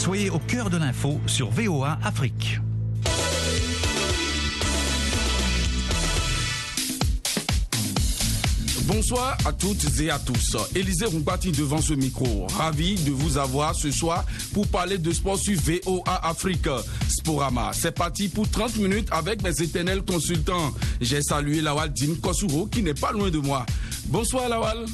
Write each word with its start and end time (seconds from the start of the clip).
Soyez 0.00 0.30
au 0.30 0.38
cœur 0.38 0.70
de 0.70 0.78
l'info 0.78 1.20
sur 1.26 1.50
VOA 1.50 1.98
Afrique. 2.02 2.58
Bonsoir 8.86 9.36
à 9.44 9.52
toutes 9.52 10.00
et 10.00 10.08
à 10.08 10.18
tous. 10.18 10.56
Élisée 10.74 11.04
Roubati 11.04 11.52
devant 11.52 11.82
ce 11.82 11.92
micro. 11.92 12.46
Ravi 12.46 12.94
de 12.94 13.10
vous 13.10 13.36
avoir 13.36 13.74
ce 13.74 13.90
soir 13.90 14.24
pour 14.54 14.66
parler 14.68 14.96
de 14.96 15.12
sport 15.12 15.36
sur 15.36 15.60
VOA 15.60 16.26
Afrique. 16.26 16.66
Sporama, 17.06 17.72
c'est 17.74 17.92
parti 17.92 18.28
pour 18.28 18.48
30 18.48 18.76
minutes 18.78 19.08
avec 19.10 19.42
mes 19.42 19.60
éternels 19.60 20.00
consultants. 20.00 20.72
J'ai 21.02 21.20
salué 21.20 21.60
Lawal 21.60 21.92
Dim 21.92 22.14
Kosuro 22.22 22.64
qui 22.64 22.82
n'est 22.82 22.94
pas 22.94 23.12
loin 23.12 23.28
de 23.28 23.38
moi. 23.38 23.66
Bonsoir 24.06 24.48
Lawal. 24.48 24.86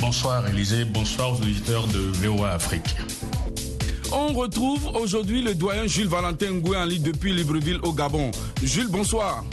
Bonsoir 0.00 0.46
Élisée, 0.48 0.84
bonsoir 0.84 1.32
aux 1.32 1.36
auditeurs 1.36 1.86
de 1.86 1.98
VOA 1.98 2.50
Afrique. 2.50 2.96
On 4.12 4.32
retrouve 4.32 4.86
aujourd'hui 4.94 5.42
le 5.42 5.54
doyen 5.54 5.86
Jules 5.86 6.08
Valentin 6.08 6.52
Ngoué 6.52 6.76
en 6.76 6.84
ligne 6.84 7.02
depuis 7.02 7.32
Libreville 7.32 7.80
au 7.82 7.92
Gabon. 7.92 8.30
Jules, 8.62 8.88
bonsoir. 8.88 9.44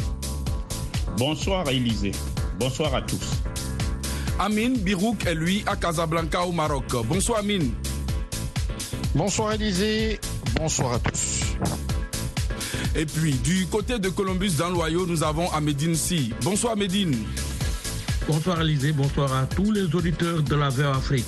Bonsoir 1.17 1.67
Élisée. 1.69 2.11
Bonsoir 2.59 2.93
à 2.95 3.01
tous. 3.01 3.41
Amine 4.39 4.77
Birouk 4.77 5.25
est 5.25 5.35
lui 5.35 5.63
à 5.65 5.75
Casablanca 5.75 6.43
au 6.43 6.51
Maroc. 6.51 6.85
Bonsoir 7.07 7.39
Amine. 7.39 7.71
Bonsoir 9.15 9.53
Élisée. 9.53 10.19
Bonsoir 10.55 10.93
à 10.93 10.99
tous. 10.99 11.41
Et 12.95 13.05
puis, 13.05 13.33
du 13.33 13.65
côté 13.67 13.97
de 13.97 14.09
Columbus 14.09 14.51
dans 14.57 14.69
l'Ohio, 14.69 15.05
nous 15.07 15.23
avons 15.23 15.51
Amédine 15.51 15.95
Si. 15.95 16.31
Bonsoir 16.43 16.73
Amédine. 16.73 17.15
Bonsoir 18.27 18.61
Élisée, 18.61 18.91
bonsoir 18.93 19.33
à 19.33 19.45
tous 19.45 19.71
les 19.71 19.93
auditeurs 19.95 20.41
de 20.41 20.55
la 20.55 20.69
VOA 20.69 20.95
Afrique. 20.95 21.25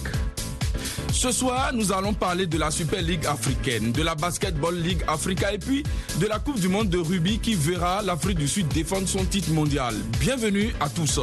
Ce 1.26 1.32
soir, 1.32 1.72
nous 1.74 1.92
allons 1.92 2.14
parler 2.14 2.46
de 2.46 2.56
la 2.60 2.70
Super 2.70 3.02
League 3.02 3.26
africaine, 3.26 3.92
de 3.92 4.04
la 4.04 4.14
Basketball 4.14 4.76
League 4.76 5.02
Africa 5.08 5.52
et 5.52 5.58
puis 5.58 5.82
de 6.20 6.28
la 6.28 6.38
Coupe 6.38 6.60
du 6.60 6.68
monde 6.68 6.88
de 6.90 7.00
rugby 7.00 7.40
qui 7.40 7.56
verra 7.56 8.04
l'Afrique 8.04 8.38
du 8.38 8.48
Sud 8.48 8.68
défendre 8.68 9.08
son 9.08 9.26
titre 9.26 9.50
mondial. 9.50 9.96
Bienvenue 10.20 10.76
à 10.80 10.88
tous. 10.88 11.20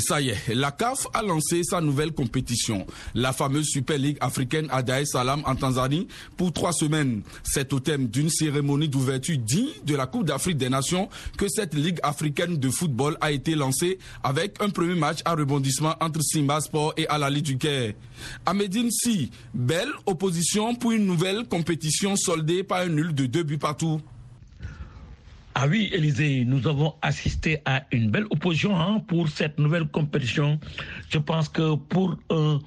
Ça 0.00 0.20
y 0.20 0.30
est, 0.30 0.54
la 0.54 0.70
CAF 0.70 1.06
a 1.12 1.22
lancé 1.22 1.62
sa 1.62 1.80
nouvelle 1.80 2.12
compétition, 2.12 2.86
la 3.14 3.32
fameuse 3.32 3.66
Super 3.66 3.98
League 3.98 4.18
africaine 4.20 4.68
à 4.70 4.82
Dar 4.82 4.98
es 4.98 5.16
en 5.16 5.54
Tanzanie 5.54 6.08
pour 6.36 6.52
trois 6.52 6.72
semaines. 6.72 7.22
C'est 7.42 7.72
au 7.72 7.80
thème 7.80 8.08
d'une 8.08 8.30
cérémonie 8.30 8.88
d'ouverture 8.88 9.38
digne 9.38 9.68
de 9.84 9.94
la 9.96 10.06
Coupe 10.06 10.26
d'Afrique 10.26 10.56
des 10.56 10.68
Nations 10.68 11.08
que 11.36 11.46
cette 11.48 11.74
Ligue 11.74 11.98
africaine 12.02 12.56
de 12.56 12.70
football 12.70 13.16
a 13.20 13.32
été 13.32 13.54
lancée 13.54 13.98
avec 14.22 14.60
un 14.60 14.70
premier 14.70 14.94
match 14.94 15.18
à 15.24 15.34
rebondissement 15.34 15.94
entre 16.00 16.20
Simba 16.22 16.60
Sport 16.60 16.94
et 16.96 17.06
Alali 17.08 17.42
du 17.42 17.58
Caire. 17.58 17.94
À 18.46 18.52
Si, 18.90 19.30
belle 19.52 19.90
opposition 20.06 20.74
pour 20.74 20.92
une 20.92 21.06
nouvelle 21.06 21.46
compétition 21.48 22.16
soldée 22.16 22.62
par 22.62 22.80
un 22.80 22.88
nul 22.88 23.14
de 23.14 23.26
deux 23.26 23.42
buts 23.42 23.58
partout. 23.58 24.00
Ah 25.56 25.66
oui, 25.68 25.88
Élisée, 25.92 26.44
nous 26.44 26.66
avons 26.66 26.94
assisté 27.00 27.60
à 27.64 27.84
une 27.92 28.10
belle 28.10 28.26
opposition 28.30 28.76
hein, 28.76 28.98
pour 29.06 29.28
cette 29.28 29.56
nouvelle 29.56 29.86
compétition. 29.86 30.58
Je 31.10 31.18
pense 31.18 31.48
que 31.48 31.76
pour 31.76 32.16
un 32.30 32.58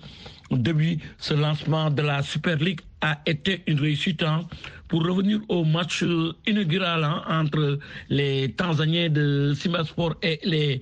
début, 0.55 0.99
ce 1.17 1.33
lancement 1.33 1.89
de 1.89 2.01
la 2.01 2.21
Super 2.23 2.55
League 2.57 2.79
a 3.01 3.19
été 3.25 3.63
une 3.67 3.79
réussite. 3.79 4.23
Hein, 4.23 4.45
pour 4.87 5.03
revenir 5.05 5.39
au 5.49 5.63
match 5.63 6.03
inaugural 6.45 7.03
hein, 7.03 7.23
entre 7.29 7.79
les 8.09 8.53
Tanzaniens 8.53 9.09
de 9.09 9.53
Simbasport 9.55 10.15
et 10.21 10.39
les 10.43 10.81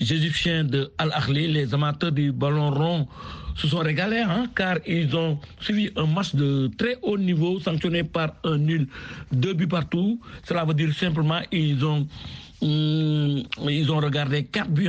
Égyptiens 0.00 0.64
de 0.64 0.90
Al-Ahli, 0.98 1.48
les 1.48 1.74
amateurs 1.74 2.12
du 2.12 2.32
ballon 2.32 2.70
rond 2.70 3.08
se 3.54 3.68
sont 3.68 3.80
régalés 3.80 4.24
hein, 4.26 4.46
car 4.56 4.78
ils 4.86 5.14
ont 5.14 5.38
suivi 5.60 5.90
un 5.96 6.06
match 6.06 6.34
de 6.34 6.70
très 6.78 6.96
haut 7.02 7.18
niveau 7.18 7.60
sanctionné 7.60 8.02
par 8.04 8.34
un 8.44 8.56
nul, 8.56 8.88
deux 9.30 9.52
buts 9.52 9.66
partout. 9.68 10.18
Cela 10.44 10.64
veut 10.64 10.74
dire 10.74 10.94
simplement 10.94 11.40
ils 11.52 11.84
ont 11.84 12.06
hum, 12.62 13.42
ils 13.68 13.92
ont 13.92 13.98
regardé 13.98 14.44
quatre 14.44 14.70
buts 14.70 14.88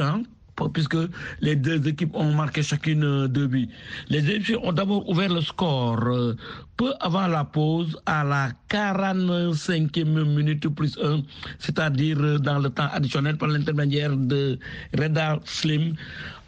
puisque 0.73 0.97
les 1.41 1.55
deux 1.55 1.87
équipes 1.87 2.15
ont 2.15 2.33
marqué 2.33 2.63
chacune 2.63 3.27
deux 3.27 3.47
buts. 3.47 3.69
Les 4.09 4.19
Égyptiens 4.19 4.59
ont 4.63 4.71
d'abord 4.71 5.07
ouvert 5.09 5.33
le 5.33 5.41
score 5.41 5.99
euh, 6.03 6.35
peu 6.77 6.93
avant 6.99 7.27
la 7.27 7.43
pause 7.43 7.97
à 8.05 8.23
la 8.23 8.51
45e 8.69 10.25
minute 10.25 10.67
plus 10.69 10.97
1, 11.01 11.21
c'est-à-dire 11.59 12.39
dans 12.39 12.59
le 12.59 12.69
temps 12.69 12.89
additionnel 12.93 13.37
par 13.37 13.49
l'intermédiaire 13.49 14.15
de 14.15 14.59
Reda 14.97 15.39
Slim. 15.45 15.95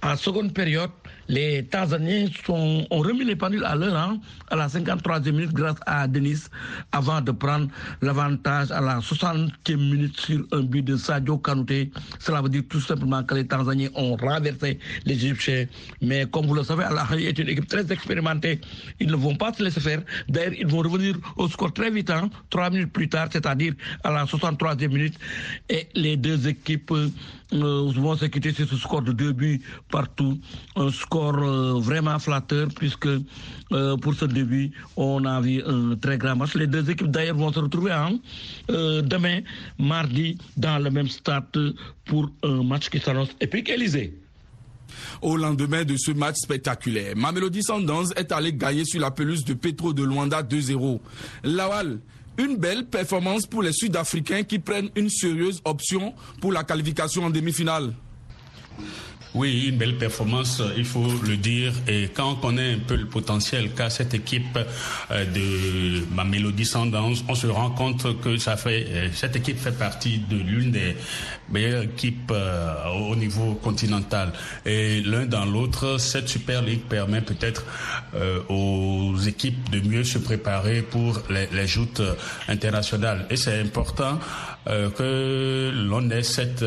En 0.03 0.15
seconde 0.15 0.53
période, 0.53 0.91
les 1.27 1.65
Tanzaniens 1.65 2.27
ont 2.49 2.85
remis 2.89 3.25
les 3.25 3.35
pendules 3.35 3.63
à 3.63 3.75
l'heure 3.75 3.95
hein, 3.95 4.19
à 4.49 4.55
la 4.55 4.67
53e 4.67 5.31
minute 5.31 5.53
grâce 5.53 5.77
à 5.85 6.07
Denis 6.07 6.43
avant 6.91 7.21
de 7.21 7.31
prendre 7.31 7.67
l'avantage 8.01 8.71
à 8.71 8.81
la 8.81 8.99
60e 8.99 9.49
minute 9.75 10.19
sur 10.19 10.45
un 10.51 10.61
but 10.61 10.83
de 10.83 10.95
Sadio 10.97 11.37
Kanouté. 11.37 11.91
Cela 12.19 12.41
veut 12.41 12.49
dire 12.49 12.63
tout 12.69 12.79
simplement 12.79 13.23
que 13.23 13.35
les 13.35 13.47
Tanzaniens 13.47 13.89
ont 13.95 14.15
renversé 14.15 14.79
les 15.05 15.13
Égyptiens. 15.15 15.65
Mais 16.01 16.25
comme 16.31 16.45
vous 16.45 16.53
le 16.53 16.63
savez, 16.63 16.83
Allah 16.83 17.07
est 17.17 17.37
une 17.39 17.49
équipe 17.49 17.67
très 17.67 17.91
expérimentée. 17.91 18.61
Ils 18.99 19.09
ne 19.09 19.15
vont 19.15 19.35
pas 19.35 19.53
se 19.53 19.63
laisser 19.63 19.79
faire. 19.79 20.01
D'ailleurs, 20.29 20.53
ils 20.53 20.67
vont 20.67 20.79
revenir 20.79 21.15
au 21.37 21.47
score 21.47 21.73
très 21.73 21.89
vite, 21.89 22.09
hein, 22.09 22.29
trois 22.49 22.69
minutes 22.69 22.93
plus 22.93 23.09
tard, 23.09 23.29
c'est-à-dire 23.31 23.73
à 24.03 24.11
la 24.11 24.25
63e 24.25 24.87
minute. 24.89 25.17
Et 25.69 25.87
les 25.95 26.17
deux 26.17 26.47
équipes 26.47 26.91
euh, 26.91 27.09
vont 27.51 28.15
se 28.15 28.25
quitter 28.25 28.53
sur 28.53 28.67
ce 28.67 28.75
score 28.75 29.01
de 29.01 29.11
deux 29.11 29.31
buts 29.31 29.61
partout. 29.89 30.39
Un 30.75 30.91
score 30.91 31.14
euh, 31.15 31.79
vraiment 31.79 32.19
flatteur 32.19 32.67
puisque 32.75 33.07
euh, 33.07 33.97
pour 33.97 34.13
ce 34.13 34.25
début, 34.25 34.71
on 34.95 35.23
a 35.25 35.41
vu 35.41 35.61
un 35.65 35.95
très 35.95 36.17
grand 36.17 36.35
match. 36.35 36.55
Les 36.55 36.67
deux 36.67 36.89
équipes 36.89 37.11
d'ailleurs 37.11 37.37
vont 37.37 37.51
se 37.51 37.59
retrouver 37.59 37.91
hein, 37.91 38.19
euh, 38.69 39.01
demain, 39.01 39.41
mardi, 39.79 40.37
dans 40.57 40.77
le 40.79 40.89
même 40.89 41.09
stade 41.09 41.45
pour 42.05 42.31
un 42.43 42.63
match 42.63 42.89
qui 42.89 42.99
s'annonce 42.99 43.29
épique. 43.39 43.69
Élysée. 43.69 44.19
Au 45.21 45.35
lendemain 45.35 45.83
de 45.83 45.95
ce 45.97 46.11
match 46.11 46.35
spectaculaire, 46.37 47.15
Mamelody 47.15 47.63
Sundowns 47.63 48.13
est 48.15 48.31
allé 48.31 48.53
gagner 48.53 48.85
sur 48.85 49.01
la 49.01 49.11
pelouse 49.11 49.43
de 49.43 49.53
Petro 49.53 49.93
de 49.93 50.03
Luanda 50.03 50.43
2-0. 50.43 50.99
Lawal, 51.43 51.99
une 52.37 52.57
belle 52.57 52.85
performance 52.85 53.45
pour 53.45 53.63
les 53.63 53.73
Sud-Africains 53.73 54.43
qui 54.43 54.59
prennent 54.59 54.89
une 54.95 55.09
sérieuse 55.09 55.61
option 55.65 56.13
pour 56.41 56.51
la 56.51 56.63
qualification 56.63 57.23
en 57.23 57.29
demi-finale. 57.29 57.93
Oui, 59.35 59.65
une 59.67 59.77
belle 59.77 59.97
performance, 59.97 60.61
il 60.77 60.85
faut 60.85 61.11
le 61.27 61.35
dire. 61.35 61.73
Et 61.89 62.07
quand 62.07 62.31
on 62.31 62.35
connaît 62.35 62.75
un 62.75 62.79
peu 62.79 62.95
le 62.95 63.05
potentiel 63.05 63.73
qu'a 63.73 63.89
cette 63.89 64.13
équipe 64.13 64.57
euh, 65.11 65.25
de 65.25 66.05
ma 66.15 66.23
Mélodie 66.23 66.63
Sundance, 66.63 67.21
on 67.27 67.35
se 67.35 67.47
rend 67.47 67.71
compte 67.71 68.21
que 68.21 68.37
ça 68.37 68.55
fait, 68.55 68.85
euh, 68.89 69.09
cette 69.13 69.35
équipe 69.35 69.59
fait 69.59 69.77
partie 69.77 70.19
de 70.19 70.37
l'une 70.37 70.71
des 70.71 70.95
meilleures 71.49 71.83
équipes 71.83 72.31
euh, 72.31 72.87
au 73.09 73.17
niveau 73.17 73.55
continental. 73.55 74.31
Et 74.65 75.01
l'un 75.01 75.25
dans 75.25 75.43
l'autre, 75.43 75.97
cette 75.99 76.29
Super 76.29 76.61
League 76.61 76.83
permet 76.87 77.19
peut-être 77.19 77.65
aux 78.47 79.17
équipes 79.27 79.69
de 79.69 79.81
mieux 79.81 80.05
se 80.05 80.17
préparer 80.17 80.81
pour 80.81 81.19
les 81.29 81.67
joutes 81.67 82.01
internationales. 82.47 83.25
Et 83.29 83.35
c'est 83.35 83.59
important 83.59 84.17
que 84.65 85.71
l'on 85.73 86.09
ait 86.09 86.23
cette 86.23 86.63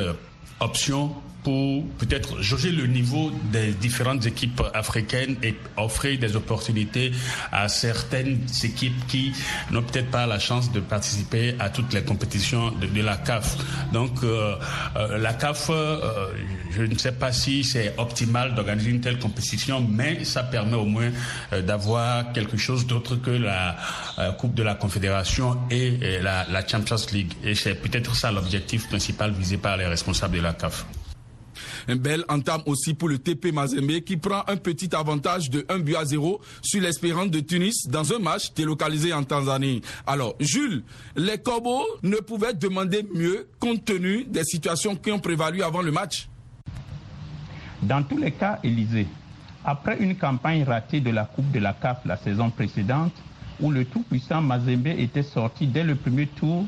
option 0.60 1.14
pour 1.48 1.82
peut-être 1.96 2.42
jauger 2.42 2.70
le 2.70 2.86
niveau 2.86 3.32
des 3.50 3.72
différentes 3.72 4.26
équipes 4.26 4.60
africaines 4.74 5.36
et 5.42 5.54
offrir 5.78 6.18
des 6.18 6.36
opportunités 6.36 7.10
à 7.50 7.70
certaines 7.70 8.40
équipes 8.64 9.06
qui 9.06 9.32
n'ont 9.70 9.82
peut-être 9.82 10.10
pas 10.10 10.26
la 10.26 10.38
chance 10.38 10.70
de 10.70 10.80
participer 10.80 11.54
à 11.58 11.70
toutes 11.70 11.94
les 11.94 12.02
compétitions 12.02 12.70
de, 12.72 13.00
la 13.00 13.16
CAF. 13.16 13.56
Donc 13.94 14.22
euh, 14.22 14.56
euh, 14.96 15.16
la 15.16 15.32
CAF, 15.32 15.70
euh, 15.70 16.28
je 16.70 16.82
ne 16.82 16.98
sais 16.98 17.12
pas 17.12 17.32
si 17.32 17.64
c'est 17.64 17.94
optimal 17.96 18.54
d'organiser 18.54 18.90
une 18.90 19.00
telle 19.00 19.18
compétition, 19.18 19.80
mais 19.80 20.24
ça 20.24 20.42
permet 20.42 20.76
au 20.76 20.84
moins 20.84 21.10
d'avoir 21.66 22.30
quelque 22.34 22.58
chose 22.58 22.86
d'autre 22.86 23.16
que 23.16 23.30
la 23.30 23.74
Coupe 24.36 24.52
de 24.54 24.62
la 24.62 24.74
Confédération 24.74 25.56
et, 25.70 26.18
la, 26.20 26.46
la 26.50 26.66
Champions 26.68 27.06
League. 27.10 27.32
Et 27.42 27.54
c'est 27.54 27.76
peut-être 27.76 28.14
ça 28.14 28.30
l'objectif 28.30 28.86
principal 28.88 29.32
visé 29.32 29.56
par 29.56 29.78
les 29.78 29.86
responsables 29.86 30.36
de 30.36 30.42
la 30.42 30.52
CAF. 30.52 30.84
Un 31.90 31.96
bel 31.96 32.22
entame 32.28 32.60
aussi 32.66 32.92
pour 32.92 33.08
le 33.08 33.18
TP 33.18 33.50
Mazembe 33.50 34.00
qui 34.00 34.18
prend 34.18 34.42
un 34.46 34.56
petit 34.56 34.94
avantage 34.94 35.48
de 35.48 35.64
1 35.70 35.78
but 35.78 35.96
à 35.96 36.04
0 36.04 36.38
sur 36.60 36.82
l'Espérance 36.82 37.30
de 37.30 37.40
Tunis 37.40 37.88
dans 37.88 38.12
un 38.12 38.18
match 38.18 38.52
délocalisé 38.52 39.14
en 39.14 39.24
Tanzanie. 39.24 39.80
Alors, 40.06 40.34
Jules, 40.38 40.82
les 41.16 41.38
Corbeaux 41.38 41.86
ne 42.02 42.16
pouvaient 42.16 42.52
demander 42.52 43.06
mieux 43.14 43.48
compte 43.58 43.86
tenu 43.86 44.24
des 44.24 44.44
situations 44.44 44.96
qui 44.96 45.10
ont 45.10 45.18
prévalu 45.18 45.62
avant 45.62 45.80
le 45.80 45.90
match 45.90 46.28
Dans 47.82 48.02
tous 48.02 48.18
les 48.18 48.32
cas, 48.32 48.58
Élysée, 48.62 49.06
après 49.64 49.96
une 49.98 50.16
campagne 50.16 50.64
ratée 50.64 51.00
de 51.00 51.10
la 51.10 51.24
Coupe 51.24 51.50
de 51.52 51.58
la 51.58 51.72
CAF 51.72 52.04
la 52.04 52.18
saison 52.18 52.50
précédente, 52.50 53.14
où 53.60 53.70
le 53.70 53.86
tout-puissant 53.86 54.42
Mazembe 54.42 54.88
était 54.88 55.22
sorti 55.22 55.66
dès 55.66 55.84
le 55.84 55.94
premier 55.94 56.26
tour 56.26 56.66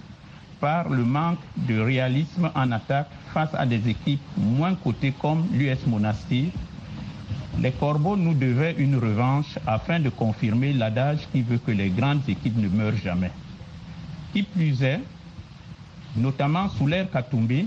par 0.61 0.89
le 0.91 1.05
manque 1.05 1.39
de 1.57 1.79
réalisme 1.81 2.51
en 2.55 2.71
attaque 2.73 3.09
face 3.33 3.51
à 3.55 3.67
des 3.67 3.89
équipes 3.89 4.21
moins 4.37 4.75
cotées 4.75 5.13
comme 5.19 5.47
l'US 5.53 5.87
Monastir, 5.87 6.51
les 7.59 7.73
Corbeaux 7.73 8.17
nous 8.17 8.35
devaient 8.35 8.75
une 8.79 8.97
revanche 8.97 9.59
afin 9.67 9.99
de 10.01 10.09
confirmer 10.11 10.73
l'adage 10.73 11.27
qui 11.33 11.43
veut 11.43 11.59
que 11.59 11.71
les 11.73 11.89
grandes 11.91 12.29
équipes 12.29 12.57
ne 12.57 12.69
meurent 12.69 12.97
jamais. 12.97 13.31
Qui 14.33 14.43
plus 14.43 14.83
est, 14.83 15.01
notamment 16.17 16.69
sous 16.69 16.87
l'ère 16.87 17.11
Katumbi, 17.11 17.67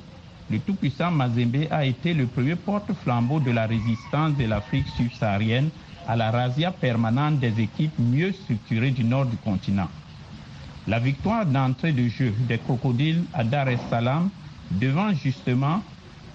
le 0.50 0.60
tout-puissant 0.60 1.12
Mazembe 1.12 1.68
a 1.72 1.86
été 1.86 2.14
le 2.14 2.28
premier 2.28 2.56
porte-flambeau 2.56 3.40
de 3.40 3.52
la 3.52 3.66
résistance 3.66 4.36
de 4.36 4.46
l'Afrique 4.46 4.88
subsaharienne 4.90 5.70
à 6.08 6.16
la 6.16 6.32
razzia 6.32 6.72
permanente 6.72 7.40
des 7.40 7.62
équipes 7.62 7.98
mieux 7.98 8.34
structurées 8.34 8.92
du 8.92 9.04
nord 9.04 9.26
du 9.26 9.38
continent. 9.38 9.88
La 10.86 11.00
victoire 11.00 11.46
d'entrée 11.46 11.94
de 11.94 12.10
jeu 12.10 12.34
des 12.40 12.58
crocodiles 12.58 13.24
à 13.34 13.46
Dar 13.46 13.70
es 13.70 13.80
Salaam 13.90 14.30
devant 14.70 15.14
justement 15.14 15.82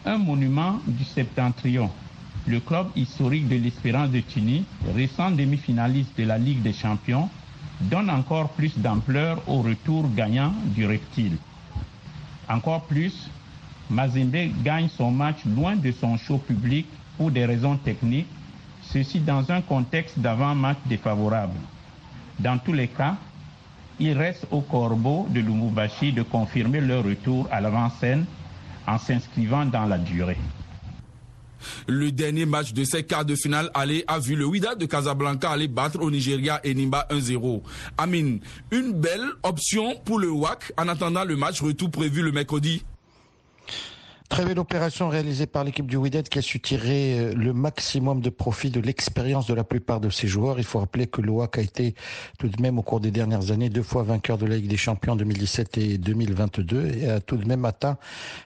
un 0.06 0.16
monument 0.16 0.80
du 0.86 1.04
septentrion, 1.04 1.90
le 2.46 2.60
club 2.60 2.86
historique 2.96 3.46
de 3.46 3.56
l'Espérance 3.56 4.10
de 4.10 4.20
Tunis, 4.20 4.64
récent 4.94 5.30
demi-finaliste 5.30 6.16
de 6.16 6.24
la 6.24 6.38
Ligue 6.38 6.62
des 6.62 6.72
Champions, 6.72 7.28
donne 7.82 8.08
encore 8.08 8.48
plus 8.50 8.78
d'ampleur 8.78 9.42
au 9.46 9.60
retour 9.60 10.08
gagnant 10.14 10.54
du 10.64 10.86
reptile. 10.86 11.36
Encore 12.48 12.84
plus, 12.84 13.28
Mazembe 13.90 14.50
gagne 14.64 14.88
son 14.88 15.10
match 15.10 15.44
loin 15.44 15.76
de 15.76 15.92
son 15.92 16.16
show 16.16 16.38
public 16.38 16.86
pour 17.18 17.30
des 17.30 17.44
raisons 17.44 17.76
techniques, 17.76 18.28
ceci 18.80 19.20
dans 19.20 19.50
un 19.52 19.60
contexte 19.60 20.18
d'avant-match 20.18 20.78
défavorable. 20.86 21.58
Dans 22.38 22.56
tous 22.56 22.72
les 22.72 22.88
cas, 22.88 23.16
il 24.00 24.12
reste 24.16 24.46
au 24.50 24.60
corbeau 24.60 25.26
de 25.30 25.40
Lumumbashi 25.40 26.12
de 26.12 26.22
confirmer 26.22 26.80
leur 26.80 27.04
retour 27.04 27.48
à 27.50 27.60
l'avant-scène 27.60 28.26
en 28.86 28.98
s'inscrivant 28.98 29.64
dans 29.66 29.86
la 29.86 29.98
durée. 29.98 30.38
Le 31.86 32.12
dernier 32.12 32.46
match 32.46 32.72
de 32.72 32.84
ces 32.84 33.02
quarts 33.02 33.24
de 33.24 33.34
finale 33.34 33.70
aller 33.74 34.04
a 34.06 34.18
vu 34.18 34.36
le 34.36 34.46
Wydad 34.46 34.78
de 34.78 34.86
Casablanca 34.86 35.50
aller 35.50 35.68
battre 35.68 36.00
au 36.00 36.10
Nigeria 36.10 36.60
et 36.62 36.74
Nimba 36.74 37.06
1-0. 37.10 37.62
Amine, 37.96 38.40
une 38.70 38.92
belle 38.92 39.26
option 39.42 39.96
pour 40.04 40.18
le 40.18 40.30
WAC 40.30 40.72
en 40.78 40.88
attendant 40.88 41.24
le 41.24 41.36
match 41.36 41.60
retour 41.60 41.90
prévu 41.90 42.22
le 42.22 42.32
mercredi. 42.32 42.84
Très 44.28 44.44
belle 44.44 44.58
opération 44.58 45.08
réalisée 45.08 45.46
par 45.46 45.64
l'équipe 45.64 45.86
du 45.86 45.96
Wydad 45.96 46.28
qui 46.28 46.38
a 46.38 46.42
su 46.42 46.60
tirer 46.60 47.18
euh, 47.18 47.34
le 47.34 47.54
maximum 47.54 48.20
de 48.20 48.28
profit 48.28 48.70
de 48.70 48.78
l'expérience 48.78 49.46
de 49.46 49.54
la 49.54 49.64
plupart 49.64 50.00
de 50.00 50.10
ses 50.10 50.28
joueurs. 50.28 50.58
Il 50.58 50.64
faut 50.64 50.80
rappeler 50.80 51.06
que 51.06 51.22
l'OAC 51.22 51.56
a 51.56 51.62
été 51.62 51.94
tout 52.38 52.48
de 52.48 52.60
même 52.60 52.78
au 52.78 52.82
cours 52.82 53.00
des 53.00 53.10
dernières 53.10 53.52
années 53.52 53.70
deux 53.70 53.82
fois 53.82 54.02
vainqueur 54.02 54.36
de 54.36 54.44
la 54.44 54.56
Ligue 54.56 54.68
des 54.68 54.76
Champions 54.76 55.14
en 55.14 55.16
2017 55.16 55.78
et 55.78 55.98
2022 55.98 56.86
et 56.86 57.08
a 57.08 57.20
tout 57.20 57.38
de 57.38 57.46
même 57.46 57.64
atteint 57.64 57.96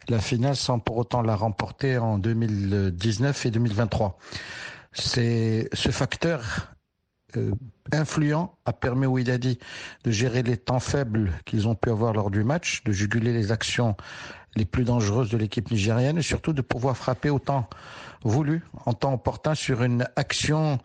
la 0.08 0.20
finale 0.20 0.54
sans 0.54 0.78
pour 0.78 0.98
autant 0.98 1.20
la 1.20 1.34
remporter 1.34 1.98
en 1.98 2.16
2019 2.16 3.46
et 3.46 3.50
2023. 3.50 4.18
C'est 4.92 5.68
ce 5.72 5.90
facteur 5.90 6.72
euh, 7.36 7.52
influent 7.92 8.54
a 8.66 8.72
permis 8.72 9.06
au 9.06 9.12
Wydadi 9.12 9.58
de 10.04 10.10
gérer 10.10 10.42
les 10.42 10.56
temps 10.56 10.80
faibles 10.80 11.32
qu'ils 11.44 11.66
ont 11.66 11.74
pu 11.74 11.90
avoir 11.90 12.12
lors 12.12 12.30
du 12.30 12.44
match, 12.44 12.84
de 12.84 12.92
juguler 12.92 13.32
les 13.32 13.52
actions 13.52 13.96
les 14.56 14.64
plus 14.64 14.84
dangereuses 14.84 15.30
de 15.30 15.36
l'équipe 15.36 15.70
nigérienne 15.70 16.18
et 16.18 16.22
surtout 16.22 16.52
de 16.52 16.62
pouvoir 16.62 16.96
frapper 16.96 17.30
autant 17.30 17.68
voulu, 18.24 18.62
en 18.86 18.92
temps 18.92 19.14
opportun, 19.14 19.54
sur 19.54 19.82
une 19.82 20.06
action 20.16 20.78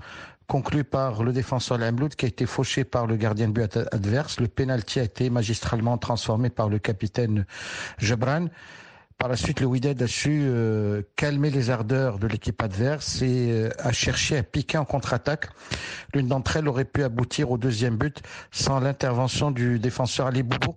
conclue 0.47 0.85
par 0.85 1.23
le 1.23 1.33
défenseur 1.33 1.77
Lemloud 1.77 2.15
qui 2.15 2.25
a 2.25 2.29
été 2.29 2.45
fauché 2.45 2.85
par 2.85 3.05
le 3.05 3.17
gardien 3.17 3.49
de 3.49 3.53
but 3.53 3.77
adverse. 3.91 4.39
Le 4.39 4.47
pénalty 4.47 4.99
a 4.99 5.03
été 5.03 5.29
magistralement 5.29 5.97
transformé 5.97 6.49
par 6.49 6.69
le 6.69 6.79
capitaine 6.79 7.45
Jebran. 7.97 8.47
Par 9.17 9.29
la 9.29 9.35
suite, 9.35 9.59
le 9.61 9.65
Wydad 9.65 9.99
a 10.01 10.07
su 10.07 10.43
euh, 10.43 11.01
calmer 11.15 11.49
les 11.49 11.71
ardeurs 11.71 12.19
de 12.19 12.27
l'équipe 12.27 12.61
adverse 12.61 13.23
et 13.23 13.51
euh, 13.51 13.69
a 13.79 13.91
cherché 13.91 14.37
à 14.37 14.43
piquer 14.43 14.77
en 14.77 14.85
contre-attaque. 14.85 15.49
L'une 16.13 16.27
d'entre 16.27 16.57
elles 16.57 16.67
aurait 16.67 16.85
pu 16.85 17.03
aboutir 17.03 17.49
au 17.49 17.57
deuxième 17.57 17.97
but 17.97 18.21
sans 18.51 18.79
l'intervention 18.79 19.49
du 19.49 19.79
défenseur 19.79 20.27
Ali 20.27 20.43
Boubou 20.43 20.75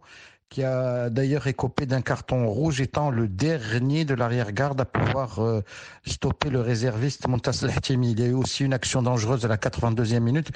qui 0.51 0.65
a 0.65 1.11
d'ailleurs 1.11 1.47
écopé 1.47 1.87
d'un 1.87 2.03
carton 2.03 2.49
rouge, 2.49 2.81
étant 2.81 3.11
le 3.11 3.29
dernier 3.29 4.05
de 4.05 4.15
l'arrière-garde 4.15 4.81
à 4.81 4.85
pouvoir 4.85 5.39
euh, 5.39 5.63
stopper 6.05 6.51
le 6.51 6.61
réserviste 6.61 7.29
Montas 7.29 7.61
Lahtimi. 7.63 8.11
Il 8.11 8.21
y 8.21 8.25
a 8.25 8.27
eu 8.27 8.35
aussi 8.35 8.65
une 8.65 8.73
action 8.73 9.01
dangereuse 9.01 9.45
à 9.45 9.49
la 9.49 9.57
82e 9.57 10.19
minute. 10.19 10.51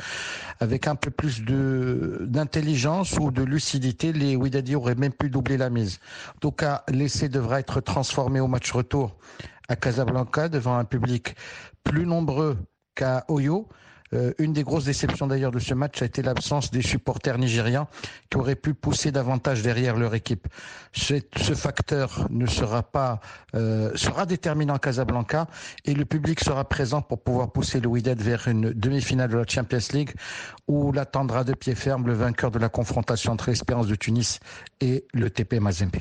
Avec 0.59 0.89
un 0.89 0.97
peu 0.97 1.13
plus 1.13 1.43
d'intelligence 1.43 3.17
ou 3.21 3.31
de 3.31 3.45
lucidité, 3.45 4.13
les 4.13 4.35
Ouidadi 4.35 4.75
auraient 4.75 4.97
même 4.97 5.13
pu 5.13 5.31
doubler 5.31 5.57
la 5.57 5.71
mise. 5.71 6.01
Cas, 6.59 6.83
l'essai 6.89 7.29
devra 7.29 7.61
être 7.61 7.81
transformé 7.81 8.41
au 8.41 8.49
match 8.49 8.71
retour 8.73 9.17
à 9.69 9.77
Casablanca 9.77 10.49
devant 10.49 10.77
un 10.77 10.85
public 10.85 11.37
plus 11.85 12.05
nombreux 12.05 12.59
qu'à 12.97 13.25
Oyo. 13.29 13.69
Euh, 14.13 14.33
une 14.39 14.53
des 14.53 14.63
grosses 14.63 14.85
déceptions 14.85 15.27
d'ailleurs 15.27 15.51
de 15.51 15.59
ce 15.59 15.75
match 15.75 16.03
a 16.03 16.05
été 16.05 16.23
l'absence 16.23 16.71
des 16.71 16.83
supporters 16.83 17.39
nigérians 17.39 17.89
qui 18.31 18.37
auraient 18.37 18.55
pu 18.55 18.75
pousser 18.75 19.11
davantage 19.11 19.63
derrière 19.63 19.97
leur 19.97 20.15
équipe. 20.15 20.47
Ce, 20.93 21.21
facteur 21.55 22.27
ne 22.31 22.47
sera 22.47 22.83
pas 22.83 23.21
euh, 23.55 23.91
sera 23.97 24.27
déterminant 24.27 24.75
à 24.75 24.79
Casablanca 24.79 25.49
et 25.85 25.95
le 25.95 26.05
public 26.05 26.41
sera 26.41 26.65
présent 26.65 27.03
pour 27.03 27.23
pouvoir 27.23 27.51
pousser 27.51 27.81
le 27.81 27.89
Wydad 27.89 28.21
vers 28.21 28.47
une 28.49 28.73
demi-finale 28.73 29.31
de 29.31 29.39
la 29.39 29.47
Champions 29.47 29.79
League 29.93 30.15
où 30.69 30.93
l'attendra 30.93 31.45
de 31.45 31.55
pied 31.55 31.75
ferme 31.75 32.07
le 32.07 32.15
vainqueur 32.15 32.51
de 32.51 32.59
la 32.59 32.69
confrontation 32.69 33.33
entre 33.33 33.51
l'Espérance 33.51 33.87
de 33.87 33.95
Tunis 33.95 34.41
et 34.81 35.05
le 35.13 35.31
TP 35.31 35.55
Mazembe. 35.61 35.97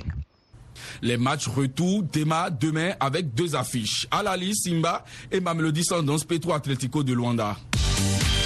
Les 1.02 1.18
matchs 1.18 1.48
retour 1.48 2.04
demain 2.04 2.94
avec 3.00 3.34
deux 3.34 3.56
affiches. 3.56 4.08
Alali 4.12 4.56
Simba 4.56 5.04
et 5.32 5.40
Mamelodi 5.40 5.84
Sundowns 5.84 6.26
Petro 6.28 6.54
Atlético 6.54 7.04
de 7.04 7.14
Luanda. 7.14 7.58
Bye. 7.96 8.43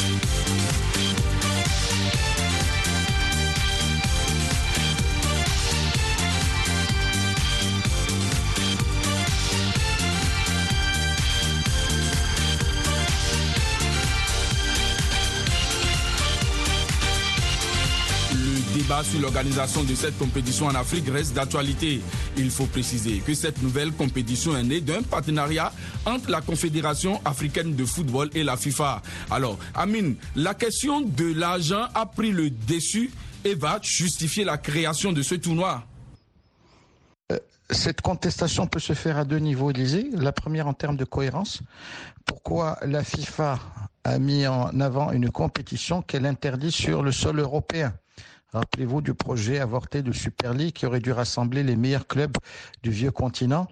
Sur 19.03 19.19
l'organisation 19.19 19.83
de 19.83 19.93
cette 19.93 20.17
compétition 20.17 20.65
en 20.65 20.75
Afrique 20.75 21.09
reste 21.09 21.33
d'actualité. 21.33 22.01
Il 22.35 22.49
faut 22.49 22.65
préciser 22.65 23.19
que 23.19 23.33
cette 23.33 23.61
nouvelle 23.61 23.91
compétition 23.91 24.57
est 24.57 24.63
née 24.63 24.81
d'un 24.81 25.01
partenariat 25.03 25.71
entre 26.05 26.29
la 26.31 26.41
Confédération 26.41 27.21
africaine 27.25 27.75
de 27.75 27.85
football 27.85 28.29
et 28.33 28.43
la 28.43 28.57
FIFA. 28.57 29.01
Alors, 29.29 29.57
Amine, 29.75 30.15
la 30.35 30.53
question 30.53 31.01
de 31.01 31.33
l'argent 31.33 31.87
a 31.93 32.05
pris 32.05 32.31
le 32.31 32.49
dessus 32.49 33.11
et 33.43 33.55
va 33.55 33.79
justifier 33.81 34.43
la 34.43 34.57
création 34.57 35.11
de 35.11 35.21
ce 35.21 35.35
tournoi. 35.35 35.83
Euh, 37.31 37.39
cette 37.69 38.01
contestation 38.01 38.67
peut 38.67 38.79
se 38.79 38.93
faire 38.93 39.17
à 39.17 39.25
deux 39.25 39.39
niveaux, 39.39 39.69
Élysée. 39.69 40.09
La 40.13 40.31
première 40.31 40.67
en 40.67 40.73
termes 40.73 40.97
de 40.97 41.05
cohérence. 41.05 41.61
Pourquoi 42.25 42.77
la 42.83 43.03
FIFA 43.03 43.59
a 44.03 44.19
mis 44.19 44.47
en 44.47 44.79
avant 44.79 45.11
une 45.11 45.29
compétition 45.29 46.01
qu'elle 46.01 46.25
interdit 46.25 46.71
sur 46.71 47.03
le 47.03 47.11
sol 47.11 47.39
européen? 47.39 47.93
Rappelez-vous 48.57 49.01
du 49.01 49.13
projet 49.13 49.59
avorté 49.59 50.01
de 50.01 50.11
Super 50.11 50.55
League 50.55 50.73
qui 50.73 50.87
aurait 50.87 50.99
dû 50.99 51.11
rassembler 51.11 51.61
les 51.61 51.75
meilleurs 51.75 52.07
clubs 52.07 52.35
du 52.81 52.89
vieux 52.89 53.11
continent 53.11 53.67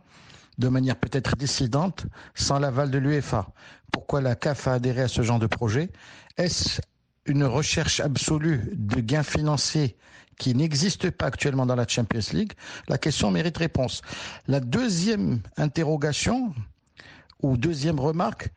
de 0.60 0.68
manière 0.68 0.96
peut-être 0.96 1.36
dissidente 1.36 2.06
sans 2.36 2.60
l'aval 2.60 2.92
de 2.92 3.00
l'UEFA. 3.00 3.48
Pourquoi 3.92 4.22
la 4.22 4.36
CAF 4.36 4.68
a 4.68 4.74
adhéré 4.74 5.02
à 5.02 5.08
ce 5.08 5.24
genre 5.24 5.40
de 5.40 5.48
projet? 5.48 5.90
Est-ce 6.38 6.82
une 7.26 7.46
recherche 7.46 8.00
absolue 8.00 8.70
de 8.76 9.02
gains 9.02 9.24
financiers 9.24 9.98
qui 10.38 10.54
n'existe 10.54 11.10
pas 11.10 11.26
actuellement 11.26 11.66
dans 11.66 11.76
la 11.76 11.88
Champions 11.88 12.20
League? 12.34 12.54
La 12.88 13.00
question 13.00 13.32
mérite 13.32 13.58
réponse. 13.58 14.04
La 14.48 14.60
deuxième 14.60 15.42
interrogation 15.58 16.54
ou 17.42 17.58
deuxième 17.58 18.00
remarque 18.00 18.52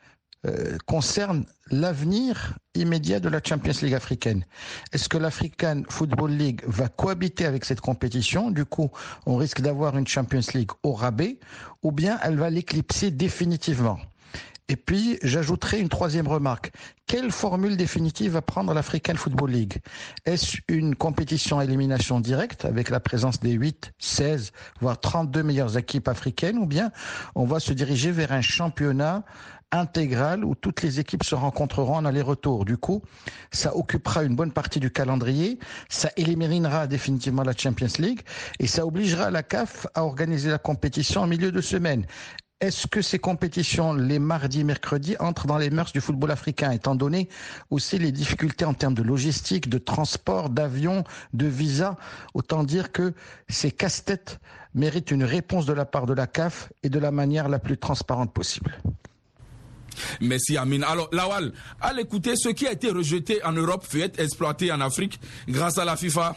euh, 0.47 0.77
concerne 0.87 1.45
l'avenir 1.71 2.57
immédiat 2.75 3.19
de 3.19 3.29
la 3.29 3.41
Champions 3.45 3.75
League 3.83 3.95
africaine. 3.95 4.45
Est-ce 4.93 5.09
que 5.09 5.19
l'African 5.19 5.83
Football 5.89 6.31
League 6.31 6.63
va 6.67 6.89
cohabiter 6.89 7.45
avec 7.45 7.65
cette 7.65 7.81
compétition? 7.81 8.51
Du 8.53 8.65
coup, 8.65 8.91
on 9.27 9.37
risque 9.37 9.61
d'avoir 9.61 9.99
une 9.99 10.07
Champions 10.07 10.41
League 10.55 10.71
au 10.85 10.93
rabais, 10.93 11.39
ou 11.83 11.91
bien 11.91 12.21
elle 12.23 12.37
va 12.37 12.51
l'éclipser 12.51 13.11
définitivement? 13.11 13.99
Et 14.71 14.77
puis, 14.77 15.19
j'ajouterai 15.23 15.81
une 15.81 15.89
troisième 15.89 16.29
remarque. 16.29 16.73
Quelle 17.07 17.31
formule 17.31 17.79
définitive 17.79 18.33
va 18.33 18.43
prendre 18.43 18.75
l'African 18.75 19.15
Football 19.15 19.51
League? 19.51 19.79
Est-ce 20.27 20.59
une 20.69 20.95
compétition 20.95 21.59
à 21.59 21.65
élimination 21.65 22.21
directe 22.21 22.67
avec 22.67 22.91
la 22.91 23.01
présence 23.01 23.41
des 23.41 23.53
8, 23.53 23.93
16, 23.99 24.53
voire 24.81 25.01
32 25.01 25.43
meilleures 25.43 25.79
équipes 25.79 26.09
africaines 26.09 26.59
ou 26.59 26.67
bien 26.67 26.93
on 27.35 27.47
va 27.47 27.61
se 27.61 27.73
diriger 27.73 28.11
vers 28.11 28.33
un 28.33 28.43
championnat 28.43 29.25
intégral 29.73 30.45
où 30.45 30.55
toutes 30.55 30.83
les 30.83 31.01
équipes 31.01 31.25
se 31.25 31.35
rencontreront 31.35 31.97
en 31.97 32.05
aller-retour? 32.05 32.67
Du 32.67 32.77
coup, 32.77 33.01
ça 33.51 33.75
occupera 33.75 34.23
une 34.23 34.37
bonne 34.37 34.53
partie 34.53 34.81
du 34.81 34.91
calendrier, 34.91 35.59
ça 35.89 36.11
éliminera 36.19 36.87
définitivement 36.87 37.43
la 37.43 37.57
Champions 37.57 37.89
League 37.99 38.21
et 38.59 38.67
ça 38.67 38.87
obligera 38.87 39.31
la 39.31 39.43
CAF 39.43 39.87
à 39.95 40.05
organiser 40.05 40.51
la 40.51 40.59
compétition 40.59 41.23
en 41.23 41.27
milieu 41.27 41.53
de 41.53 41.61
semaine. 41.63 42.05
Est-ce 42.61 42.89
que 42.89 43.03
ces 43.03 43.21
compétitions, 43.21 43.93
les 43.93 44.19
mardis, 44.19 44.65
mercredis, 44.65 45.15
entrent 45.21 45.47
dans 45.47 45.59
les 45.59 45.71
mœurs 45.71 45.93
du 45.93 46.01
football 46.01 46.33
africain, 46.33 46.73
étant 46.73 46.97
donné 46.97 47.29
aussi 47.71 47.99
les 47.99 48.11
difficultés 48.11 48.65
en 48.65 48.75
termes 48.75 48.95
de 48.95 49.05
logistique, 49.05 49.69
de 49.69 49.79
transport, 49.79 50.51
d'avion, 50.51 51.05
de 51.35 51.47
visa 51.47 51.97
Autant 52.35 52.65
dire 52.65 52.91
que 52.91 53.15
ces 53.49 53.71
casse-têtes 53.71 54.41
méritent 54.75 55.13
une 55.13 55.23
réponse 55.23 55.67
de 55.67 55.73
la 55.73 55.85
part 55.85 56.07
de 56.07 56.15
la 56.15 56.27
CAF 56.27 56.73
et 56.83 56.89
de 56.89 56.99
la 56.99 57.13
manière 57.13 57.49
la 57.49 57.61
plus 57.61 57.79
transparente 57.79 58.33
possible. 58.33 58.77
Merci 60.21 60.57
Amine. 60.57 60.83
Alors 60.83 61.09
Lawal, 61.13 61.53
à 61.81 61.93
l'écouter, 61.93 62.35
ce 62.35 62.49
qui 62.49 62.67
a 62.67 62.73
été 62.73 62.91
rejeté 62.91 63.43
en 63.45 63.53
Europe 63.53 63.87
peut 63.89 64.01
être 64.01 64.19
exploité 64.19 64.73
en 64.73 64.81
Afrique 64.81 65.21
grâce 65.49 65.79
à 65.79 65.85
la 65.85 65.97
FIFA. 65.97 66.35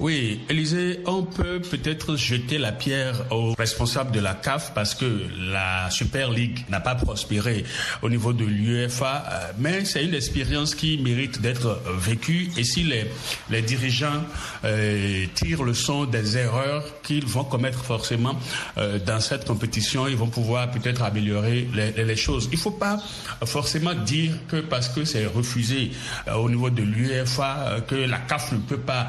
Oui, 0.00 0.40
Élisée, 0.48 1.00
on 1.04 1.24
peut 1.24 1.60
peut-être 1.60 2.16
jeter 2.16 2.56
la 2.56 2.72
pierre 2.72 3.26
aux 3.30 3.52
responsables 3.52 4.12
de 4.12 4.20
la 4.20 4.32
CAF 4.32 4.72
parce 4.74 4.94
que 4.94 5.26
la 5.38 5.90
Super 5.90 6.30
League 6.30 6.64
n'a 6.70 6.80
pas 6.80 6.94
prospéré 6.94 7.66
au 8.00 8.08
niveau 8.08 8.32
de 8.32 8.46
l'UEFA, 8.46 9.24
euh, 9.30 9.52
mais 9.58 9.84
c'est 9.84 10.02
une 10.02 10.14
expérience 10.14 10.74
qui 10.74 10.96
mérite 10.96 11.42
d'être 11.42 11.82
vécue 11.98 12.50
et 12.56 12.64
si 12.64 12.82
les, 12.82 13.10
les 13.50 13.60
dirigeants 13.60 14.24
euh, 14.64 15.26
tirent 15.34 15.64
le 15.64 15.74
son 15.74 16.06
des 16.06 16.38
erreurs 16.38 16.84
qu'ils 17.02 17.26
vont 17.26 17.44
commettre 17.44 17.84
forcément 17.84 18.36
euh, 18.78 18.98
dans 18.98 19.20
cette 19.20 19.44
compétition, 19.44 20.08
ils 20.08 20.16
vont 20.16 20.28
pouvoir 20.28 20.70
peut-être 20.70 21.02
améliorer 21.02 21.68
les, 21.74 21.92
les, 21.92 22.16
choses. 22.16 22.48
Il 22.52 22.56
ne 22.56 22.62
faut 22.62 22.70
pas 22.70 22.96
forcément 23.44 23.92
dire 23.92 24.32
que 24.48 24.62
parce 24.62 24.88
que 24.88 25.04
c'est 25.04 25.26
refusé 25.26 25.90
au 26.34 26.48
niveau 26.48 26.70
de 26.70 26.82
l'UEFA 26.82 27.82
que 27.86 27.96
la 27.96 28.18
CAF 28.18 28.52
ne 28.52 28.58
peut 28.58 28.78
pas 28.78 29.08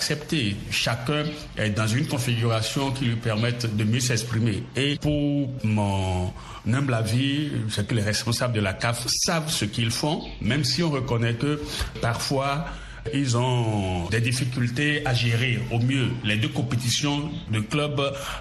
l'accepter 0.00 0.56
Chacun 0.70 1.24
est 1.58 1.70
dans 1.70 1.86
une 1.86 2.06
configuration 2.06 2.90
qui 2.90 3.04
lui 3.04 3.16
permette 3.16 3.76
de 3.76 3.84
mieux 3.84 4.00
s'exprimer. 4.00 4.62
Et 4.74 4.96
pour 4.96 5.50
mon 5.62 6.32
humble 6.66 6.94
avis, 6.94 7.50
c'est 7.68 7.86
que 7.86 7.94
les 7.94 8.02
responsables 8.02 8.54
de 8.54 8.60
la 8.60 8.72
CAF 8.72 9.06
savent 9.08 9.50
ce 9.50 9.66
qu'ils 9.66 9.90
font, 9.90 10.22
même 10.40 10.64
si 10.64 10.82
on 10.82 10.88
reconnaît 10.88 11.34
que 11.34 11.60
parfois 12.00 12.64
ils 13.12 13.36
ont 13.36 14.08
des 14.08 14.22
difficultés 14.22 15.06
à 15.06 15.12
gérer 15.12 15.60
au 15.70 15.78
mieux 15.78 16.08
les 16.24 16.36
deux 16.36 16.48
compétitions 16.48 17.30
de 17.50 17.60
clubs. 17.60 18.00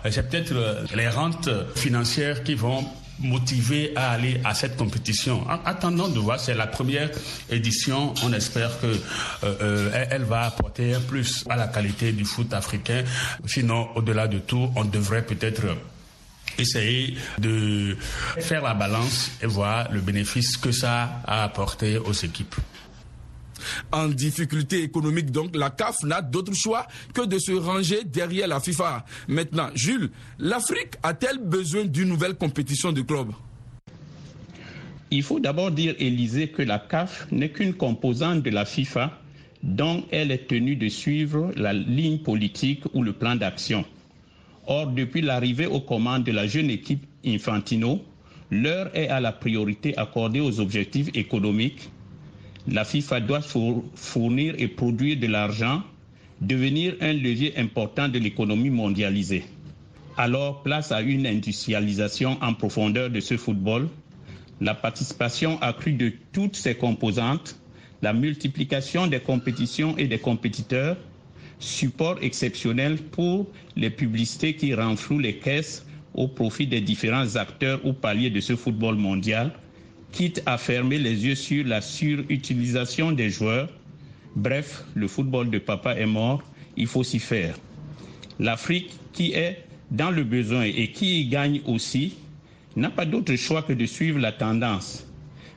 C'est 0.10 0.30
peut-être 0.30 0.54
les 0.96 1.10
rentes 1.10 1.50
financières 1.75 2.44
qui 2.44 2.56
vont 2.56 2.86
motivé 3.22 3.94
à 3.96 4.12
aller 4.12 4.40
à 4.44 4.54
cette 4.54 4.78
compétition. 4.78 5.44
En 5.50 5.60
attendant 5.66 6.08
de 6.08 6.20
voir, 6.20 6.40
c'est 6.40 6.54
la 6.54 6.68
première 6.68 7.10
édition. 7.50 8.14
On 8.24 8.34
espère 8.34 8.80
que 8.80 8.88
euh, 8.88 8.98
euh, 9.44 10.06
elle 10.10 10.24
va 10.24 10.46
apporter 10.46 10.94
un 10.94 11.02
plus 11.02 11.44
à 11.50 11.56
la 11.56 11.68
qualité 11.68 12.12
du 12.12 12.26
foot 12.26 12.54
africain. 12.54 13.04
Sinon, 13.46 13.90
au-delà 13.96 14.28
de 14.28 14.40
tout, 14.40 14.72
on 14.76 14.86
devrait 14.86 15.26
peut-être 15.26 15.64
essayer 16.58 17.16
de 17.38 17.96
faire 18.40 18.62
la 18.64 18.74
balance 18.74 19.32
et 19.42 19.46
voir 19.46 19.92
le 19.92 20.02
bénéfice 20.02 20.58
que 20.58 20.72
ça 20.72 21.22
a 21.26 21.44
apporté 21.44 21.98
aux 21.98 22.14
équipes 22.14 22.56
en 23.92 24.08
difficulté 24.08 24.84
économique. 24.84 25.32
Donc 25.32 25.56
la 25.56 25.70
CAF 25.70 26.04
n'a 26.04 26.22
d'autre 26.22 26.54
choix 26.54 26.88
que 27.13 27.25
de 27.25 27.38
se 27.39 27.51
ranger 27.51 28.04
derrière 28.04 28.48
la 28.48 28.60
FIFA. 28.60 29.06
Maintenant, 29.28 29.70
Jules, 29.75 30.10
l'Afrique 30.38 30.96
a-t-elle 31.04 31.39
besoin 31.39 31.86
d'une 31.86 32.10
nouvelle 32.10 32.36
compétition 32.36 32.92
de 32.92 33.01
clubs 33.01 33.32
Il 35.12 35.24
faut 35.24 35.39
d'abord 35.39 35.72
dire, 35.72 35.96
Élisée, 36.00 36.50
que 36.50 36.62
la 36.62 36.80
CAF 36.80 37.28
n'est 37.32 37.50
qu'une 37.50 37.74
composante 37.74 38.44
de 38.44 38.50
la 38.50 38.66
FIFA 38.66 39.12
dont 39.63 40.06
elle 40.12 40.32
est 40.32 40.48
tenue 40.48 40.75
de 40.75 40.88
suivre 40.88 41.51
la 41.56 41.74
ligne 41.74 42.20
politique 42.20 42.84
ou 42.94 43.04
le 43.04 43.13
plan 43.13 43.36
d'action. 43.36 43.84
Or, 44.68 44.88
depuis 44.88 45.22
l'arrivée 45.22 45.66
aux 45.66 45.82
commandes 45.82 46.24
de 46.24 46.32
la 46.32 46.48
jeune 46.48 46.70
équipe 46.70 47.06
Infantino, 47.25 48.01
l'heure 48.51 48.89
est 48.96 49.10
à 49.10 49.20
la 49.20 49.32
priorité 49.32 49.98
accordée 49.98 50.39
aux 50.39 50.60
objectifs 50.60 51.10
économiques 51.13 51.89
la 52.72 52.84
FIFA 52.86 53.20
doit 53.22 53.42
fournir 53.96 54.56
et 54.58 54.68
produire 54.68 55.18
de 55.20 55.28
l'argent, 55.28 55.82
devenir 56.42 56.96
un 57.02 57.14
levier 57.14 57.58
important 57.58 58.08
de 58.08 58.20
l'économie 58.20 58.70
mondialisée. 58.70 59.44
Alors, 60.18 60.62
place 60.62 60.92
à 60.92 61.02
une 61.02 61.26
industrialisation 61.26 62.38
en 62.42 62.54
profondeur 62.54 63.10
de 63.10 63.20
ce 63.20 63.38
football, 63.38 63.88
la 64.62 64.76
participation 64.76 65.60
accrue 65.62 65.94
de 65.94 66.12
toutes 66.32 66.56
ses 66.58 66.76
composantes, 66.76 67.56
la 68.02 68.14
multiplication 68.14 69.08
des 69.08 69.20
compétitions 69.20 69.98
et 69.98 70.08
des 70.08 70.20
compétiteurs, 70.20 70.98
support 71.60 72.18
exceptionnel 72.22 72.98
pour 72.98 73.48
les 73.76 73.90
publicités 73.90 74.56
qui 74.56 74.74
renflouent 74.76 75.20
les 75.20 75.38
caisses 75.38 75.86
au 76.14 76.28
profit 76.28 76.68
des 76.68 76.82
différents 76.82 77.36
acteurs 77.36 77.80
ou 77.86 77.94
paliers 77.94 78.30
de 78.30 78.40
ce 78.42 78.56
football 78.56 78.96
mondial, 78.96 79.52
quitte 80.12 80.42
à 80.46 80.58
fermer 80.58 80.98
les 80.98 81.25
yeux 81.25 81.36
sur 81.36 81.66
la 81.66 81.82
surutilisation 81.82 83.12
des 83.12 83.30
joueurs. 83.30 83.70
Bref, 84.36 84.84
le 84.96 85.08
football 85.08 85.50
de 85.50 85.60
papa 85.60 85.96
est 85.96 86.06
mort, 86.06 86.42
il 86.78 86.88
faut 86.88 87.04
s'y 87.04 87.20
faire. 87.20 87.56
L'Afrique, 88.39 88.92
qui 89.13 89.34
est 89.34 89.63
dans 89.92 90.12
le 90.12 90.24
besoin 90.24 90.63
et 90.63 90.92
qui 90.92 91.22
y 91.22 91.28
gagne 91.28 91.62
aussi, 91.66 92.16
n'a 92.75 92.89
pas 92.89 93.06
d'autre 93.06 93.36
choix 93.36 93.62
que 93.63 93.74
de 93.74 93.86
suivre 93.86 94.20
la 94.20 94.32
tendance. 94.32 95.06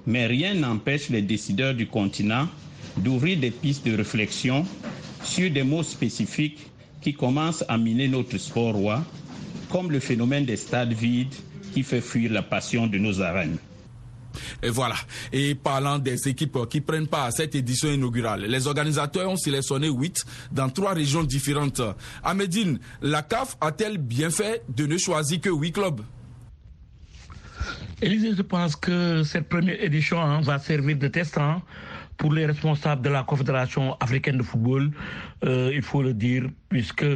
Mais 0.06 0.26
rien 0.26 0.54
n'empêche 0.54 1.10
les 1.10 1.22
décideurs 1.22 1.74
du 1.74 1.86
continent 1.86 2.48
d'ouvrir 2.96 3.38
des 3.38 3.50
pistes 3.50 3.86
de 3.86 3.96
réflexion 3.96 4.66
sur 5.22 5.50
des 5.50 5.62
mots 5.62 5.82
spécifiques 5.82 6.66
qui 7.00 7.14
commencent 7.14 7.64
à 7.68 7.78
miner 7.78 8.08
notre 8.08 8.38
sport 8.38 8.74
roi, 8.74 9.04
comme 9.70 9.90
le 9.90 10.00
phénomène 10.00 10.44
des 10.44 10.56
stades 10.56 10.92
vides 10.92 11.34
qui 11.72 11.82
fait 11.82 12.00
fuir 12.00 12.32
la 12.32 12.42
passion 12.42 12.86
de 12.86 12.98
nos 12.98 13.20
arènes. 13.20 13.58
Et 14.62 14.70
voilà. 14.70 14.96
Et 15.32 15.54
parlant 15.54 15.98
des 15.98 16.28
équipes 16.28 16.58
qui 16.68 16.80
prennent 16.80 17.06
part 17.06 17.24
à 17.24 17.30
cette 17.30 17.54
édition 17.54 17.90
inaugurale, 17.90 18.46
les 18.46 18.66
organisateurs 18.66 19.30
ont 19.30 19.36
sélectionné 19.36 19.88
huit 19.88 20.24
dans 20.50 20.68
trois 20.68 20.94
régions 20.94 21.22
différentes. 21.22 21.80
À 22.22 22.34
la 23.00 23.22
CAF 23.22 23.56
a-t-elle 23.60 23.98
bien 23.98 24.30
fait 24.30 24.62
de 24.68 24.86
ne 24.86 24.98
choisir 24.98 25.40
que 25.40 25.50
huit 25.50 25.72
clubs? 25.72 26.00
Élisée, 28.00 28.34
je 28.36 28.42
pense 28.42 28.74
que 28.74 29.22
cette 29.22 29.48
première 29.48 29.80
édition 29.82 30.20
hein, 30.20 30.40
va 30.40 30.58
servir 30.58 30.96
de 30.96 31.06
test 31.06 31.38
hein, 31.38 31.62
pour 32.16 32.32
les 32.32 32.46
responsables 32.46 33.02
de 33.02 33.10
la 33.10 33.22
Confédération 33.22 33.96
africaine 34.00 34.38
de 34.38 34.42
football. 34.42 34.90
Euh, 35.44 35.70
il 35.72 35.82
faut 35.82 36.02
le 36.02 36.12
dire, 36.12 36.44
puisque 36.68 37.06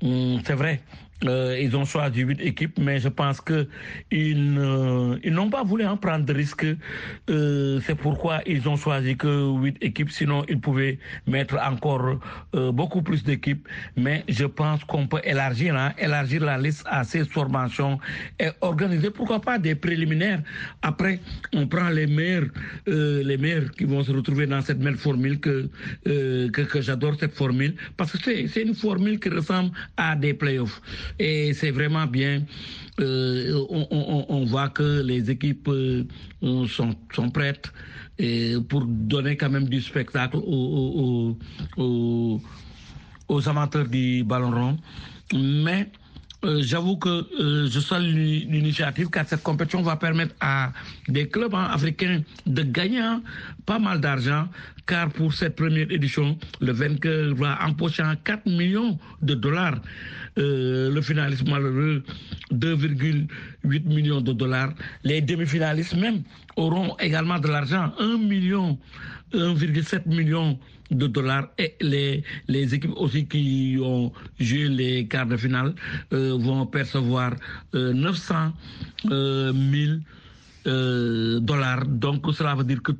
hum, 0.00 0.40
c'est 0.44 0.54
vrai, 0.54 0.80
euh, 1.24 1.58
ils 1.60 1.76
ont 1.76 1.84
choisi 1.84 2.20
huit 2.20 2.40
équipes, 2.40 2.78
mais 2.78 2.98
je 2.98 3.08
pense 3.08 3.40
que 3.40 3.68
ils, 4.10 4.58
ils 5.24 5.32
n'ont 5.32 5.50
pas 5.50 5.62
voulu 5.64 5.84
en 5.86 5.96
prendre 5.96 6.24
de 6.24 6.32
risques. 6.32 6.66
Euh, 7.30 7.80
c'est 7.84 7.94
pourquoi 7.94 8.40
ils 8.46 8.68
ont 8.68 8.76
choisi 8.76 9.16
que 9.16 9.50
huit 9.58 9.76
équipes. 9.80 10.10
Sinon, 10.10 10.44
ils 10.48 10.60
pouvaient 10.60 10.98
mettre 11.26 11.56
encore 11.58 12.18
euh, 12.54 12.72
beaucoup 12.72 13.02
plus 13.02 13.22
d'équipes. 13.22 13.66
Mais 13.96 14.24
je 14.28 14.44
pense 14.44 14.84
qu'on 14.84 15.06
peut 15.06 15.20
élargir, 15.24 15.76
hein, 15.76 15.92
élargir 15.98 16.44
la 16.44 16.58
liste 16.58 16.84
à 16.86 17.04
ces 17.04 17.24
formations 17.24 17.98
et 18.38 18.48
organiser, 18.60 19.10
pourquoi 19.10 19.40
pas, 19.40 19.58
des 19.58 19.74
préliminaires. 19.74 20.42
Après, 20.82 21.20
on 21.52 21.66
prend 21.66 21.88
les 21.88 22.06
meilleurs, 22.06 22.48
euh, 22.88 23.22
les 23.24 23.36
meilleurs 23.36 23.70
qui 23.72 23.84
vont 23.84 24.02
se 24.02 24.12
retrouver 24.12 24.46
dans 24.46 24.60
cette 24.60 24.78
même 24.78 24.96
formule 24.96 25.40
que 25.40 25.68
euh, 26.06 26.48
que, 26.50 26.62
que 26.62 26.80
j'adore 26.80 27.14
cette 27.18 27.34
formule 27.34 27.74
parce 27.96 28.12
que 28.12 28.18
c'est 28.48 28.62
une 28.62 28.74
formule 28.74 29.18
qui 29.18 29.28
ressemble 29.28 29.70
à 29.96 30.14
des 30.16 30.34
playoffs. 30.34 30.80
Et 31.18 31.52
c'est 31.54 31.70
vraiment 31.70 32.06
bien. 32.06 32.42
Euh, 33.00 33.64
on, 33.70 34.44
voit 34.44 34.70
que 34.70 35.02
les 35.02 35.30
équipes 35.30 35.68
euh, 35.68 36.04
sont, 36.66 36.94
sont, 37.14 37.30
prêtes 37.30 37.72
pour 38.68 38.84
donner 38.84 39.36
quand 39.36 39.50
même 39.50 39.68
du 39.68 39.80
spectacle 39.80 40.36
aux, 40.38 41.36
aux, 41.76 41.82
aux, 41.82 42.40
aux 43.28 43.48
amateurs 43.48 43.86
du 43.86 44.24
ballon 44.24 44.50
rond. 44.50 44.78
Mais 45.32 45.90
euh, 46.44 46.62
j'avoue 46.62 46.96
que 46.96 47.08
euh, 47.08 47.68
je 47.68 47.80
salue 47.80 48.46
l'initiative 48.46 49.10
car 49.10 49.26
cette 49.26 49.42
compétition 49.42 49.82
va 49.82 49.96
permettre 49.96 50.36
à 50.40 50.72
des 51.08 51.28
clubs 51.28 51.52
hein, 51.52 51.68
africains 51.72 52.22
de 52.46 52.62
gagner 52.62 53.00
hein, 53.00 53.22
pas 53.66 53.80
mal 53.80 54.00
d'argent 54.00 54.46
car 54.86 55.10
pour 55.10 55.34
cette 55.34 55.56
première 55.56 55.90
édition, 55.90 56.38
le 56.60 56.72
vainqueur 56.72 57.34
va 57.34 57.58
empocher 57.66 58.04
4 58.24 58.46
millions 58.46 58.98
de 59.20 59.34
dollars. 59.34 59.80
Euh, 60.38 60.90
le 60.90 61.02
finaliste 61.02 61.46
malheureux, 61.48 62.02
2,8 62.52 63.84
millions 63.84 64.20
de 64.20 64.32
dollars. 64.32 64.72
Les 65.02 65.20
demi-finalistes 65.20 65.94
même 65.96 66.22
auront 66.58 66.96
également 66.98 67.38
de 67.38 67.48
l'argent, 67.48 67.92
1 67.98 68.18
million, 68.18 68.78
1,7 69.32 70.06
million 70.06 70.58
de 70.90 71.06
dollars 71.06 71.48
et 71.58 71.74
les, 71.80 72.24
les 72.48 72.74
équipes 72.74 72.94
aussi 72.96 73.26
qui 73.26 73.78
ont 73.82 74.12
joué 74.40 74.68
les 74.68 75.06
quarts 75.06 75.26
de 75.26 75.36
finale 75.36 75.74
euh, 76.12 76.36
vont 76.38 76.66
percevoir 76.66 77.34
900 77.74 78.52
000 79.04 79.98
dollars. 81.40 81.86
Donc 81.86 82.26
cela 82.34 82.54
veut 82.54 82.64
dire 82.64 82.82
que 82.82 82.92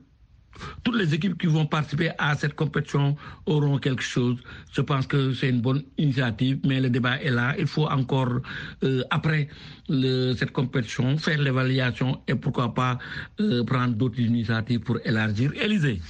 toutes 0.82 0.96
les 0.96 1.14
équipes 1.14 1.38
qui 1.38 1.46
vont 1.46 1.66
participer 1.66 2.10
à 2.18 2.34
cette 2.36 2.54
compétition 2.54 3.16
auront 3.46 3.78
quelque 3.78 4.02
chose. 4.02 4.36
Je 4.72 4.80
pense 4.80 5.06
que 5.06 5.32
c'est 5.32 5.48
une 5.48 5.60
bonne 5.60 5.82
initiative, 5.96 6.58
mais 6.64 6.80
le 6.80 6.90
débat 6.90 7.20
est 7.22 7.30
là. 7.30 7.54
Il 7.58 7.66
faut 7.66 7.86
encore, 7.86 8.40
euh, 8.82 9.02
après 9.10 9.48
cette 9.88 10.52
compétition, 10.52 11.16
faire 11.18 11.40
l'évaluation 11.40 12.20
et 12.26 12.34
pourquoi 12.34 12.74
pas 12.74 12.98
euh, 13.40 13.64
prendre 13.64 13.94
d'autres 13.94 14.20
initiatives 14.20 14.80
pour 14.80 14.98
élargir. 15.04 15.52
Élysée. 15.54 16.00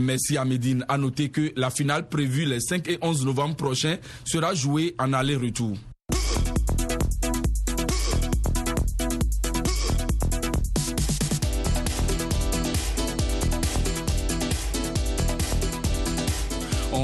Merci 0.00 0.36
à 0.36 0.44
Médine. 0.44 0.84
À 0.88 0.98
noter 0.98 1.28
que 1.30 1.52
la 1.56 1.70
finale 1.70 2.08
prévue 2.08 2.44
les 2.44 2.60
5 2.60 2.88
et 2.88 2.98
11 3.02 3.26
novembre 3.26 3.56
prochains 3.56 3.96
sera 4.24 4.54
jouée 4.54 4.94
en 4.98 5.12
aller-retour. 5.12 5.76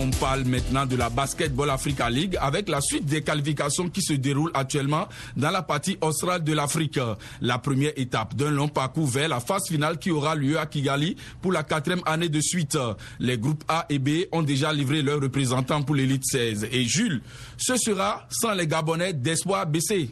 On 0.02 0.10
parle 0.10 0.42
maintenant 0.42 0.84
de 0.84 0.96
la 0.96 1.10
Basketball 1.10 1.70
Africa 1.70 2.10
League 2.10 2.36
avec 2.40 2.68
la 2.68 2.80
suite 2.80 3.04
des 3.04 3.22
qualifications 3.22 3.88
qui 3.88 4.02
se 4.02 4.14
déroulent 4.14 4.50
actuellement 4.52 5.06
dans 5.36 5.52
la 5.52 5.62
partie 5.62 5.96
australe 6.00 6.42
de 6.42 6.52
l'Afrique. 6.52 6.98
La 7.40 7.58
première 7.58 7.92
étape 7.94 8.34
d'un 8.34 8.50
long 8.50 8.66
parcours 8.66 9.06
vers 9.06 9.28
la 9.28 9.38
phase 9.38 9.68
finale 9.68 9.98
qui 9.98 10.10
aura 10.10 10.34
lieu 10.34 10.58
à 10.58 10.66
Kigali 10.66 11.14
pour 11.40 11.52
la 11.52 11.62
quatrième 11.62 12.02
année 12.04 12.28
de 12.28 12.40
suite. 12.40 12.76
Les 13.20 13.38
groupes 13.38 13.62
A 13.68 13.86
et 13.90 14.00
B 14.00 14.26
ont 14.32 14.42
déjà 14.42 14.72
livré 14.72 15.02
leurs 15.02 15.20
représentants 15.20 15.82
pour 15.82 15.94
l'élite 15.94 16.24
16. 16.24 16.66
Et 16.72 16.82
Jules, 16.82 17.22
ce 17.56 17.76
sera 17.76 18.26
sans 18.28 18.54
les 18.54 18.66
Gabonais 18.66 19.12
d'espoir 19.12 19.66
BC. 19.68 20.10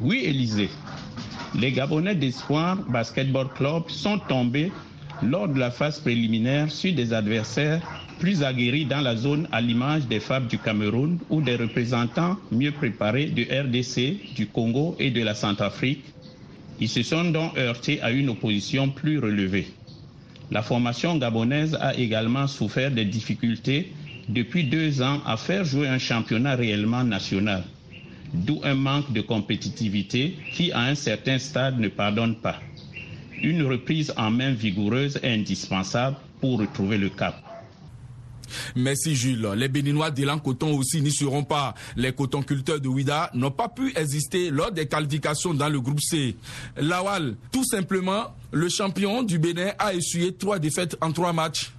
Oui, 0.00 0.22
Élisée. 0.24 0.70
Les 1.54 1.70
Gabonais 1.70 2.16
d'espoir 2.16 2.76
Basketball 2.88 3.50
Club 3.54 3.84
sont 3.86 4.18
tombés 4.18 4.72
lors 5.22 5.46
de 5.46 5.60
la 5.60 5.70
phase 5.70 6.00
préliminaire 6.00 6.72
sur 6.72 6.92
des 6.92 7.12
adversaires 7.12 7.82
plus 8.20 8.42
aguerris 8.42 8.84
dans 8.84 9.00
la 9.00 9.16
zone 9.16 9.48
à 9.50 9.60
l'image 9.62 10.06
des 10.06 10.20
FAB 10.20 10.46
du 10.46 10.58
Cameroun 10.58 11.18
ou 11.30 11.40
des 11.40 11.56
représentants 11.56 12.36
mieux 12.52 12.70
préparés 12.70 13.26
du 13.26 13.44
RDC, 13.44 14.34
du 14.36 14.46
Congo 14.46 14.94
et 15.00 15.10
de 15.10 15.22
la 15.22 15.34
Centrafrique. 15.34 16.04
Ils 16.80 16.88
se 16.90 17.02
sont 17.02 17.24
donc 17.30 17.56
heurtés 17.56 18.00
à 18.02 18.10
une 18.10 18.28
opposition 18.28 18.90
plus 18.90 19.18
relevée. 19.18 19.68
La 20.50 20.62
formation 20.62 21.16
gabonaise 21.16 21.76
a 21.80 21.96
également 21.96 22.46
souffert 22.46 22.90
des 22.90 23.06
difficultés 23.06 23.90
depuis 24.28 24.64
deux 24.64 25.00
ans 25.00 25.20
à 25.26 25.36
faire 25.38 25.64
jouer 25.64 25.88
un 25.88 25.98
championnat 25.98 26.56
réellement 26.56 27.04
national, 27.04 27.64
d'où 28.34 28.60
un 28.64 28.74
manque 28.74 29.12
de 29.14 29.22
compétitivité 29.22 30.36
qui, 30.52 30.72
à 30.72 30.80
un 30.80 30.94
certain 30.94 31.38
stade, 31.38 31.80
ne 31.80 31.88
pardonne 31.88 32.34
pas. 32.36 32.60
Une 33.42 33.62
reprise 33.62 34.12
en 34.18 34.30
main 34.30 34.52
vigoureuse 34.52 35.18
est 35.22 35.32
indispensable 35.32 36.16
pour 36.40 36.58
retrouver 36.58 36.98
le 36.98 37.08
cap. 37.08 37.49
Merci 38.76 39.14
Jules. 39.14 39.48
Les 39.56 39.68
Béninois 39.68 40.10
d'Elan 40.10 40.38
Coton 40.38 40.76
aussi 40.76 41.00
n'y 41.00 41.12
seront 41.12 41.44
pas. 41.44 41.74
Les 41.96 42.12
cotonculteurs 42.12 42.80
de 42.80 42.88
Ouida 42.88 43.30
n'ont 43.34 43.50
pas 43.50 43.68
pu 43.68 43.92
exister 43.96 44.50
lors 44.50 44.72
des 44.72 44.86
qualifications 44.86 45.54
dans 45.54 45.68
le 45.68 45.80
groupe 45.80 46.00
C. 46.00 46.36
Lawal, 46.76 47.36
tout 47.52 47.64
simplement, 47.64 48.34
le 48.52 48.68
champion 48.68 49.22
du 49.22 49.38
Bénin 49.38 49.72
a 49.78 49.94
essuyé 49.94 50.32
trois 50.34 50.58
défaites 50.58 50.96
en 51.00 51.12
trois 51.12 51.32
matchs. 51.32 51.72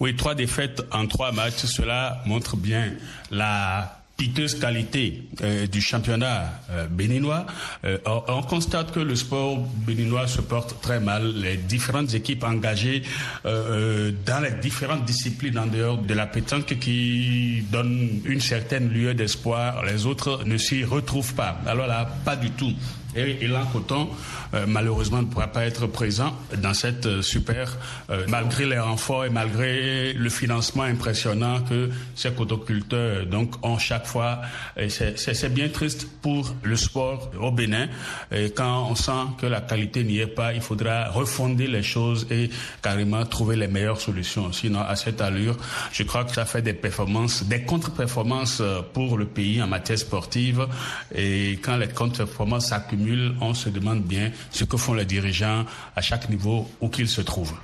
Oui, 0.00 0.16
trois 0.16 0.34
défaites 0.34 0.82
en 0.90 1.06
trois 1.06 1.30
matchs, 1.30 1.64
cela 1.66 2.22
montre 2.26 2.56
bien 2.56 2.92
la 3.30 4.01
piteuse 4.16 4.58
qualité 4.58 5.24
euh, 5.42 5.66
du 5.66 5.80
championnat 5.80 6.60
euh, 6.70 6.86
béninois, 6.86 7.46
euh, 7.84 7.98
on, 8.06 8.22
on, 8.28 8.42
constate 8.42 8.92
que 8.92 9.00
le 9.00 9.16
sport 9.16 9.58
béninois 9.86 10.26
se 10.26 10.40
porte 10.40 10.80
très 10.80 11.00
mal. 11.00 11.32
Les 11.34 11.56
différentes 11.56 12.14
équipes 12.14 12.44
engagées 12.44 13.02
dans 13.44 14.40
les 14.42 14.52
différentes 14.60 15.04
disciplines 15.04 15.58
en 15.58 15.66
dehors 15.66 15.98
de 15.98 16.14
la 16.14 16.26
pétanque 16.26 16.78
qui 16.78 17.62
donnent 17.70 18.20
une 18.24 18.40
certaine 18.40 18.88
lueur 18.88 19.14
d'espoir, 19.14 19.84
les 19.84 20.06
autres 20.06 20.44
ne 20.44 20.56
s'y 20.56 20.84
retrouvent 20.84 21.34
pas. 21.34 21.58
Alors 21.66 21.86
là, 21.86 22.08
pas 22.24 22.36
du 22.36 22.50
tout. 22.50 22.72
Et 23.14 23.44
Elan 23.44 23.66
Coton, 23.66 24.08
euh, 24.54 24.64
malheureusement, 24.66 25.20
ne 25.20 25.26
pourra 25.26 25.48
pas 25.48 25.66
être 25.66 25.86
présent 25.86 26.34
dans 26.56 26.72
cette 26.72 27.04
euh, 27.04 27.20
super, 27.22 27.76
euh, 28.08 28.24
malgré 28.26 28.64
les 28.64 28.78
renforts 28.78 29.26
et 29.26 29.30
malgré 29.30 30.14
le 30.14 30.30
financement 30.30 30.84
impressionnant 30.84 31.60
que 31.60 31.90
ces 32.14 32.32
cotoculteurs 32.32 33.26
donc 33.26 33.54
ont 33.64 33.78
chaque 33.78 34.06
fois. 34.06 34.40
C'est 34.88 35.52
bien 35.52 35.68
triste 35.68 36.06
pour 36.22 36.54
le 36.62 36.76
sport 36.76 37.30
au 37.38 37.50
Bénin. 37.50 37.88
Et 38.30 38.50
quand 38.50 38.88
on 38.90 38.94
sent 38.94 39.10
que 39.38 39.46
la 39.46 39.60
qualité 39.60 40.04
n'y 40.04 40.18
est 40.18 40.26
pas, 40.26 40.54
il 40.54 40.62
faudra 40.62 41.10
refonder 41.10 41.66
les 41.66 41.82
choses 41.82 42.26
et 42.30 42.50
carrément 42.80 43.24
trouver 43.26 43.56
les 43.56 43.68
meilleures 43.68 44.00
solutions. 44.00 44.52
Sinon, 44.52 44.80
à 44.80 44.96
cette 44.96 45.20
allure, 45.20 45.56
je 45.92 46.02
crois 46.04 46.24
que 46.24 46.32
ça 46.32 46.46
fait 46.46 46.62
des 46.62 46.72
performances, 46.72 47.44
des 47.44 47.62
contre-performances 47.62 48.62
pour 48.94 49.18
le 49.18 49.26
pays 49.26 49.62
en 49.62 49.66
matière 49.66 49.98
sportive. 49.98 50.66
Et 51.14 51.58
quand 51.62 51.76
les 51.76 51.88
contre-performances 51.88 52.68
s'accumulent, 52.68 53.01
on 53.40 53.54
se 53.54 53.68
demande 53.68 54.02
bien 54.02 54.30
ce 54.50 54.64
que 54.64 54.76
font 54.76 54.94
les 54.94 55.04
dirigeants 55.04 55.64
à 55.94 56.00
chaque 56.00 56.28
niveau 56.28 56.68
où 56.80 56.88
qu'ils 56.88 57.08
se 57.08 57.20
trouvent. 57.20 57.54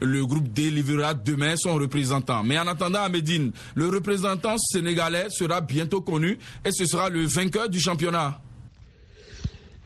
Le 0.00 0.24
groupe 0.26 0.52
délivrera 0.52 1.14
demain 1.14 1.56
son 1.56 1.74
représentant. 1.74 2.42
Mais 2.42 2.58
en 2.58 2.66
attendant 2.66 3.02
à 3.02 3.08
Médine, 3.08 3.52
le 3.74 3.88
représentant 3.88 4.58
sénégalais 4.58 5.26
sera 5.30 5.60
bientôt 5.60 6.00
connu 6.00 6.38
et 6.64 6.70
ce 6.72 6.84
sera 6.84 7.08
le 7.08 7.24
vainqueur 7.24 7.68
du 7.68 7.80
championnat. 7.80 8.40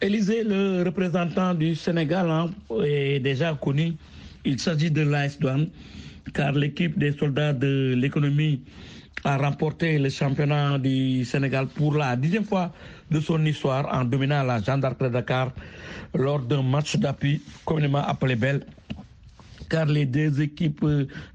Élisée, 0.00 0.44
le 0.44 0.82
représentant 0.82 1.54
du 1.54 1.74
Sénégal 1.74 2.30
hein, 2.30 2.50
est 2.84 3.20
déjà 3.20 3.54
connu. 3.54 3.94
Il 4.44 4.58
s'agit 4.58 4.90
de 4.90 5.00
l'AS 5.02 5.38
Douane, 5.38 5.68
car 6.34 6.52
l'équipe 6.52 6.98
des 6.98 7.12
soldats 7.12 7.52
de 7.52 7.94
l'économie 7.96 8.60
a 9.22 9.36
remporté 9.38 9.98
le 9.98 10.10
championnat 10.10 10.78
du 10.78 11.24
Sénégal 11.24 11.66
pour 11.68 11.94
la 11.94 12.16
dixième 12.16 12.44
fois 12.44 12.72
de 13.10 13.20
son 13.20 13.44
histoire 13.44 13.86
en 13.94 14.04
dominant 14.04 14.42
la 14.42 14.60
gendarme 14.60 14.96
de 15.00 15.08
Dakar 15.08 15.52
lors 16.14 16.40
d'un 16.40 16.62
match 16.62 16.96
d'appui 16.96 17.40
communément 17.64 18.04
appelé 18.04 18.36
Belle 18.36 18.66
car 19.70 19.86
les 19.86 20.04
deux 20.06 20.40
équipes 20.42 20.84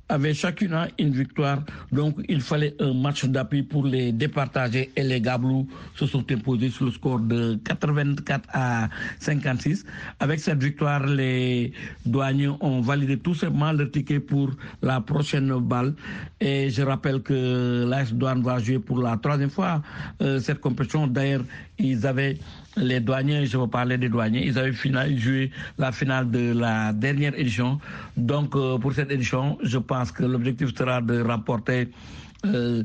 avaient 0.09 0.33
chacune 0.33 0.75
une 0.97 1.11
victoire. 1.11 1.59
Donc, 1.91 2.15
il 2.27 2.41
fallait 2.41 2.75
un 2.79 2.93
match 2.93 3.25
d'appui 3.25 3.63
pour 3.63 3.85
les 3.85 4.11
départager 4.11 4.91
et 4.95 5.03
les 5.03 5.21
Gablous 5.21 5.67
se 5.95 6.05
sont 6.07 6.25
imposés 6.31 6.69
sur 6.69 6.85
le 6.85 6.91
score 6.91 7.19
de 7.19 7.57
84 7.63 8.49
à 8.51 8.89
56. 9.19 9.85
Avec 10.19 10.39
cette 10.39 10.61
victoire, 10.61 11.05
les 11.05 11.71
douaniers 12.05 12.49
ont 12.59 12.81
validé 12.81 13.17
tout 13.17 13.35
simplement 13.35 13.71
le 13.71 13.89
ticket 13.89 14.19
pour 14.19 14.49
la 14.81 14.99
prochaine 15.01 15.53
balle. 15.59 15.93
Et 16.41 16.69
je 16.69 16.81
rappelle 16.81 17.21
que 17.21 17.85
l'AS 17.87 18.13
Douane 18.13 18.41
va 18.41 18.59
jouer 18.59 18.79
pour 18.79 18.99
la 18.99 19.17
troisième 19.17 19.49
fois 19.49 19.81
euh, 20.21 20.39
cette 20.39 20.59
compétition. 20.59 21.07
D'ailleurs, 21.07 21.43
ils 21.77 22.05
avaient 22.05 22.37
les 22.79 22.99
douaniers, 22.99 23.45
je 23.45 23.57
veux 23.57 23.67
parler 23.67 23.97
des 23.97 24.09
douaniers, 24.09 24.45
ils 24.45 24.57
avaient 24.57 24.71
final, 24.71 25.17
joué 25.17 25.51
la 25.77 25.91
finale 25.91 26.29
de 26.31 26.53
la 26.53 26.93
dernière 26.93 27.37
édition. 27.37 27.79
Donc, 28.17 28.55
euh, 28.55 28.77
pour 28.77 28.93
cette 28.93 29.11
édition, 29.11 29.57
je 29.63 29.77
pense 29.77 30.11
que 30.11 30.23
l'objectif 30.23 30.75
sera 30.75 31.01
de 31.01 31.21
rapporter 31.21 31.89
euh, 32.45 32.83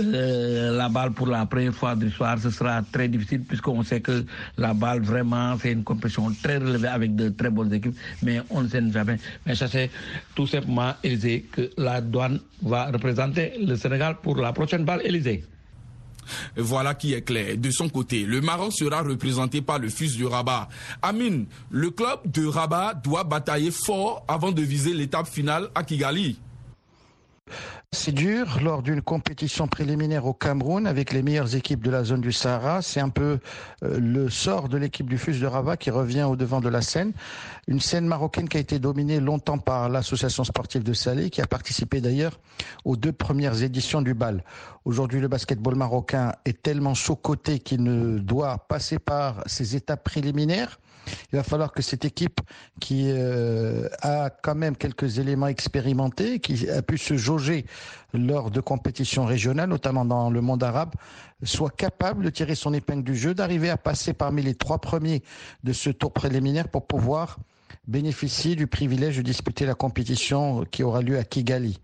euh, 0.00 0.76
la 0.76 0.88
balle 0.88 1.12
pour 1.12 1.28
la 1.28 1.46
première 1.46 1.74
fois 1.74 1.94
de 1.94 2.06
l'histoire. 2.06 2.38
Ce 2.38 2.50
sera 2.50 2.82
très 2.82 3.08
difficile 3.08 3.42
puisqu'on 3.42 3.82
sait 3.82 4.00
que 4.00 4.24
la 4.56 4.74
balle, 4.74 5.00
vraiment, 5.02 5.56
c'est 5.58 5.72
une 5.72 5.84
compétition 5.84 6.32
très 6.42 6.58
relevée 6.58 6.88
avec 6.88 7.14
de 7.14 7.28
très 7.28 7.50
bonnes 7.50 7.72
équipes, 7.72 7.96
mais 8.22 8.40
on 8.50 8.62
ne 8.62 8.68
sait 8.68 8.82
jamais. 8.90 9.16
Mais 9.46 9.54
ça, 9.54 9.68
c'est 9.68 9.90
tout 10.34 10.46
simplement, 10.46 10.94
Élysée, 11.02 11.46
que 11.52 11.70
la 11.76 12.00
douane 12.00 12.40
va 12.62 12.86
représenter 12.86 13.52
le 13.64 13.76
Sénégal 13.76 14.16
pour 14.22 14.36
la 14.36 14.52
prochaine 14.52 14.84
balle, 14.84 15.00
Élysée. 15.04 15.44
Voilà 16.56 16.94
qui 16.94 17.14
est 17.14 17.22
clair. 17.22 17.56
De 17.56 17.70
son 17.70 17.88
côté, 17.88 18.24
le 18.24 18.40
Maroc 18.40 18.72
sera 18.72 19.02
représenté 19.02 19.62
par 19.62 19.78
le 19.78 19.88
fils 19.88 20.14
du 20.14 20.26
Rabat. 20.26 20.68
Amine, 21.02 21.46
le 21.70 21.90
club 21.90 22.20
de 22.26 22.46
Rabat 22.46 22.94
doit 22.94 23.24
batailler 23.24 23.70
fort 23.70 24.24
avant 24.28 24.52
de 24.52 24.62
viser 24.62 24.92
l'étape 24.92 25.28
finale 25.28 25.68
à 25.74 25.82
Kigali. 25.82 26.38
C'est 27.90 28.12
dur 28.12 28.58
lors 28.62 28.82
d'une 28.82 29.00
compétition 29.00 29.66
préliminaire 29.66 30.26
au 30.26 30.34
Cameroun 30.34 30.86
avec 30.86 31.12
les 31.12 31.22
meilleures 31.22 31.54
équipes 31.54 31.82
de 31.82 31.90
la 31.90 32.04
zone 32.04 32.20
du 32.20 32.32
Sahara. 32.32 32.82
C'est 32.82 33.00
un 33.00 33.08
peu 33.08 33.38
euh, 33.82 33.98
le 33.98 34.28
sort 34.28 34.68
de 34.68 34.76
l'équipe 34.76 35.08
du 35.08 35.16
FUS 35.16 35.40
de 35.40 35.46
Rabat 35.46 35.78
qui 35.78 35.90
revient 35.90 36.24
au 36.24 36.36
devant 36.36 36.60
de 36.60 36.68
la 36.68 36.82
scène. 36.82 37.12
Une 37.66 37.80
scène 37.80 38.06
marocaine 38.06 38.48
qui 38.48 38.58
a 38.58 38.60
été 38.60 38.78
dominée 38.78 39.20
longtemps 39.20 39.58
par 39.58 39.88
l'association 39.88 40.44
sportive 40.44 40.82
de 40.82 40.92
Salé, 40.92 41.30
qui 41.30 41.40
a 41.40 41.46
participé 41.46 42.00
d'ailleurs 42.00 42.38
aux 42.84 42.96
deux 42.96 43.12
premières 43.12 43.62
éditions 43.62 44.02
du 44.02 44.12
bal. 44.12 44.44
Aujourd'hui, 44.84 45.20
le 45.20 45.28
basketball 45.28 45.74
marocain 45.74 46.32
est 46.44 46.62
tellement 46.62 46.94
sous-coté 46.94 47.58
qu'il 47.58 47.82
ne 47.82 48.18
doit 48.18 48.66
passer 48.68 48.98
par 48.98 49.42
ces 49.46 49.76
étapes 49.76 50.04
préliminaires. 50.04 50.78
Il 51.32 51.36
va 51.36 51.42
falloir 51.42 51.72
que 51.72 51.82
cette 51.82 52.04
équipe 52.04 52.40
qui 52.80 53.06
euh, 53.08 53.88
a 54.02 54.30
quand 54.30 54.54
même 54.54 54.76
quelques 54.76 55.18
éléments 55.18 55.46
expérimentés, 55.46 56.38
qui 56.40 56.68
a 56.68 56.82
pu 56.82 56.98
se 56.98 57.16
jauger 57.16 57.37
lors 58.12 58.50
de 58.50 58.60
compétitions 58.60 59.24
régionales, 59.24 59.68
notamment 59.68 60.04
dans 60.04 60.30
le 60.30 60.40
monde 60.40 60.62
arabe, 60.62 60.92
soit 61.42 61.70
capable 61.70 62.24
de 62.24 62.30
tirer 62.30 62.54
son 62.54 62.74
épingle 62.74 63.04
du 63.04 63.16
jeu, 63.16 63.34
d'arriver 63.34 63.70
à 63.70 63.76
passer 63.76 64.12
parmi 64.12 64.42
les 64.42 64.54
trois 64.54 64.78
premiers 64.78 65.22
de 65.64 65.72
ce 65.72 65.90
tour 65.90 66.12
préliminaire 66.12 66.68
pour 66.68 66.86
pouvoir 66.86 67.38
bénéficier 67.86 68.54
du 68.54 68.66
privilège 68.66 69.16
de 69.16 69.22
disputer 69.22 69.66
la 69.66 69.74
compétition 69.74 70.64
qui 70.70 70.82
aura 70.82 71.02
lieu 71.02 71.18
à 71.18 71.24
Kigali. 71.24 71.80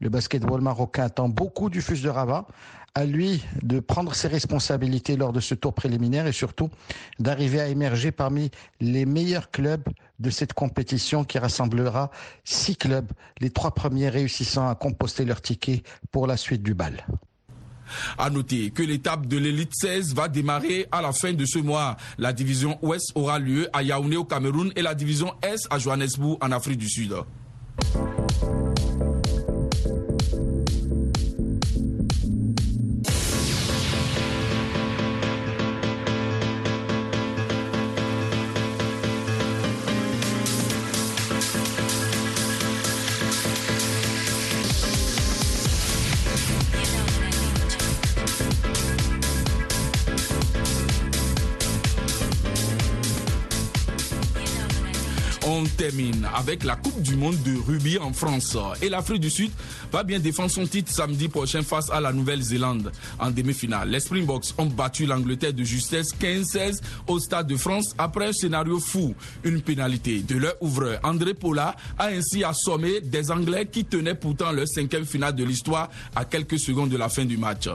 Le 0.00 0.08
basketball 0.08 0.60
marocain 0.60 1.04
attend 1.04 1.28
beaucoup 1.28 1.70
du 1.70 1.80
FUS 1.80 2.02
de 2.02 2.08
Rabat 2.08 2.46
à 2.94 3.04
lui 3.04 3.42
de 3.62 3.80
prendre 3.80 4.14
ses 4.14 4.28
responsabilités 4.28 5.16
lors 5.16 5.32
de 5.32 5.40
ce 5.40 5.54
tour 5.54 5.74
préliminaire 5.74 6.26
et 6.26 6.32
surtout 6.32 6.70
d'arriver 7.18 7.60
à 7.60 7.68
émerger 7.68 8.12
parmi 8.12 8.50
les 8.80 9.04
meilleurs 9.04 9.50
clubs 9.50 9.84
de 10.20 10.30
cette 10.30 10.52
compétition 10.52 11.24
qui 11.24 11.38
rassemblera 11.38 12.10
six 12.44 12.76
clubs, 12.76 13.10
les 13.40 13.50
trois 13.50 13.74
premiers 13.74 14.08
réussissant 14.08 14.68
à 14.68 14.74
composter 14.74 15.24
leur 15.24 15.42
ticket 15.42 15.82
pour 16.12 16.26
la 16.26 16.36
suite 16.36 16.62
du 16.62 16.74
bal. 16.74 17.04
À 18.16 18.30
noter 18.30 18.70
que 18.70 18.82
l'étape 18.82 19.26
de 19.26 19.38
l'élite 19.38 19.72
16 19.74 20.14
va 20.14 20.28
démarrer 20.28 20.86
à 20.90 21.02
la 21.02 21.12
fin 21.12 21.32
de 21.32 21.44
ce 21.44 21.58
mois. 21.58 21.96
La 22.16 22.32
division 22.32 22.78
Ouest 22.82 23.12
aura 23.14 23.38
lieu 23.38 23.68
à 23.72 23.82
Yaoundé 23.82 24.16
au 24.16 24.24
Cameroun 24.24 24.72
et 24.76 24.82
la 24.82 24.94
division 24.94 25.34
Est 25.42 25.66
à 25.70 25.78
Johannesburg 25.78 26.38
en 26.40 26.52
Afrique 26.52 26.78
du 26.78 26.88
Sud. 26.88 27.14
Termine 55.68 56.28
avec 56.34 56.64
la 56.64 56.76
Coupe 56.76 57.00
du 57.02 57.16
Monde 57.16 57.36
de 57.42 57.56
rugby 57.66 57.98
en 57.98 58.12
France. 58.12 58.56
Et 58.82 58.88
l'Afrique 58.88 59.20
du 59.20 59.30
Sud 59.30 59.50
va 59.92 60.02
bien 60.02 60.18
défendre 60.18 60.50
son 60.50 60.66
titre 60.66 60.92
samedi 60.92 61.28
prochain 61.28 61.62
face 61.62 61.90
à 61.90 62.00
la 62.00 62.12
Nouvelle-Zélande 62.12 62.92
en 63.18 63.30
demi-finale. 63.30 63.90
Les 63.90 64.00
Springboks 64.00 64.54
ont 64.58 64.66
battu 64.66 65.06
l'Angleterre 65.06 65.52
de 65.52 65.64
justesse 65.64 66.14
15-16 66.14 66.80
au 67.06 67.18
Stade 67.18 67.46
de 67.46 67.56
France 67.56 67.94
après 67.98 68.26
un 68.26 68.32
scénario 68.32 68.78
fou. 68.78 69.14
Une 69.44 69.62
pénalité 69.62 70.20
de 70.20 70.36
leur 70.36 70.54
ouvreur 70.60 71.00
André 71.02 71.34
Paula 71.34 71.76
a 71.98 72.06
ainsi 72.06 72.44
assommé 72.44 73.00
des 73.00 73.30
Anglais 73.30 73.66
qui 73.66 73.84
tenaient 73.84 74.14
pourtant 74.14 74.52
leur 74.52 74.68
cinquième 74.68 75.06
finale 75.06 75.34
de 75.34 75.44
l'histoire 75.44 75.90
à 76.14 76.24
quelques 76.24 76.58
secondes 76.58 76.90
de 76.90 76.96
la 76.96 77.08
fin 77.08 77.24
du 77.24 77.36
match. 77.36 77.68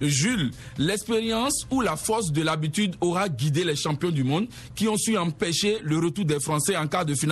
Jules, 0.00 0.50
l'expérience 0.78 1.66
ou 1.70 1.80
la 1.80 1.96
force 1.96 2.30
de 2.32 2.42
l'habitude 2.42 2.94
aura 3.00 3.28
guidé 3.28 3.64
les 3.64 3.76
champions 3.76 4.10
du 4.10 4.24
monde 4.24 4.46
qui 4.74 4.88
ont 4.88 4.96
su 4.96 5.16
empêcher 5.16 5.78
le 5.82 5.98
retour 5.98 6.24
des 6.24 6.40
Français 6.40 6.76
en 6.76 6.86
cas 6.86 7.04
de 7.04 7.14
finale 7.14 7.31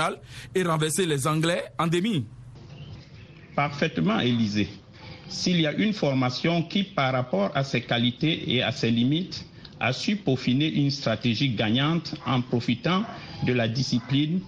et 0.54 0.62
renverser 0.62 1.06
les 1.06 1.26
Anglais 1.26 1.64
en 1.78 1.86
demi. 1.86 2.24
Parfaitement, 3.54 4.20
Élisée. 4.20 4.68
S'il 5.28 5.60
y 5.60 5.66
a 5.66 5.72
une 5.72 5.92
formation 5.92 6.62
qui, 6.62 6.82
par 6.82 7.12
rapport 7.12 7.50
à 7.54 7.62
ses 7.62 7.82
qualités 7.82 8.52
et 8.54 8.62
à 8.62 8.72
ses 8.72 8.90
limites, 8.90 9.44
a 9.78 9.92
su 9.92 10.16
peaufiner 10.16 10.68
une 10.68 10.90
stratégie 10.90 11.50
gagnante 11.50 12.14
en 12.26 12.42
profitant 12.42 13.04
de 13.46 13.52
la 13.52 13.68
discipline 13.68 14.40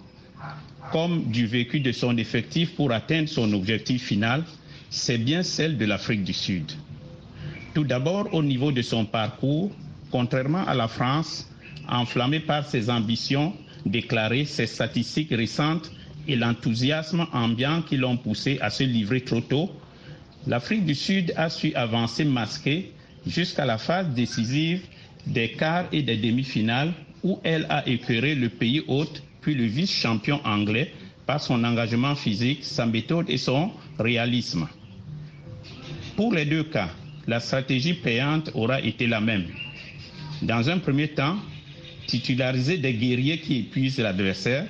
comme 0.91 1.25
du 1.31 1.47
vécu 1.47 1.81
de 1.81 1.93
son 1.93 2.17
effectif 2.19 2.75
pour 2.75 2.93
atteindre 2.93 3.29
son 3.29 3.53
objectif 3.55 4.05
final, 4.05 4.45
c'est 4.91 5.17
bien 5.19 5.43
celle 5.43 5.79
de 5.79 5.87
l'Afrique 5.87 6.23
du 6.23 6.35
Sud. 6.35 6.71
Tout 7.75 7.85
d'abord, 7.85 8.29
au 8.35 8.43
niveau 8.43 8.73
de 8.73 8.83
son 8.83 9.07
parcours, 9.07 9.71
contrairement 10.11 10.67
à 10.67 10.75
la 10.75 10.89
France, 10.89 11.49
enflammée 11.89 12.41
par 12.41 12.67
ses 12.67 12.91
ambitions, 12.91 13.55
déclaré 13.87 14.45
ses 14.45 14.67
statistiques 14.67 15.31
récentes 15.31 15.91
et 16.29 16.37
l'enthousiasme 16.37 17.27
ambiant 17.33 17.83
qui 17.83 17.97
l'ont 17.97 18.17
poussé 18.17 18.59
à 18.61 18.71
se 18.71 18.85
livrer 18.85 19.23
trop 19.23 19.41
tôt, 19.41 19.71
l'Afrique 20.47 20.85
du 20.85 20.95
Sud 20.95 21.33
a 21.37 21.51
su 21.51 21.75
avancer 21.75 22.25
masquée 22.25 22.93
jusqu'à 23.27 23.65
la 23.65 23.79
phase 23.79 24.09
décisive 24.11 24.83
des 25.27 25.53
quarts 25.53 25.87
et 25.93 26.03
des 26.03 26.17
demi-finales 26.17 26.93
où 27.23 27.39
elle 27.45 27.67
a 27.69 27.87
éclairé 27.89 28.35
le 28.35 28.49
pays 28.49 28.83
hôte 28.89 29.23
puis 29.41 29.55
le 29.55 29.65
vice-champion 29.65 30.41
anglais 30.45 30.93
par 31.27 31.41
son 31.41 31.63
engagement 31.65 32.15
physique, 32.15 32.65
sa 32.65 32.87
méthode 32.87 33.29
et 33.31 33.39
son 33.39 33.71
réalisme. 33.99 34.67
Pour 36.17 36.33
les 36.33 36.45
deux 36.45 36.65
cas, 36.65 36.89
la 37.27 37.41
stratégie 37.41 37.95
payante 37.95 38.51
aura 38.55 38.81
été 38.81 39.07
la 39.07 39.21
même. 39.21 39.45
Dans 40.43 40.69
un 40.69 40.79
premier 40.79 41.09
temps, 41.09 41.37
titulariser 42.13 42.77
des 42.77 42.93
guerriers 42.93 43.39
qui 43.39 43.61
épuisent 43.61 43.99
l'adversaire. 43.99 44.67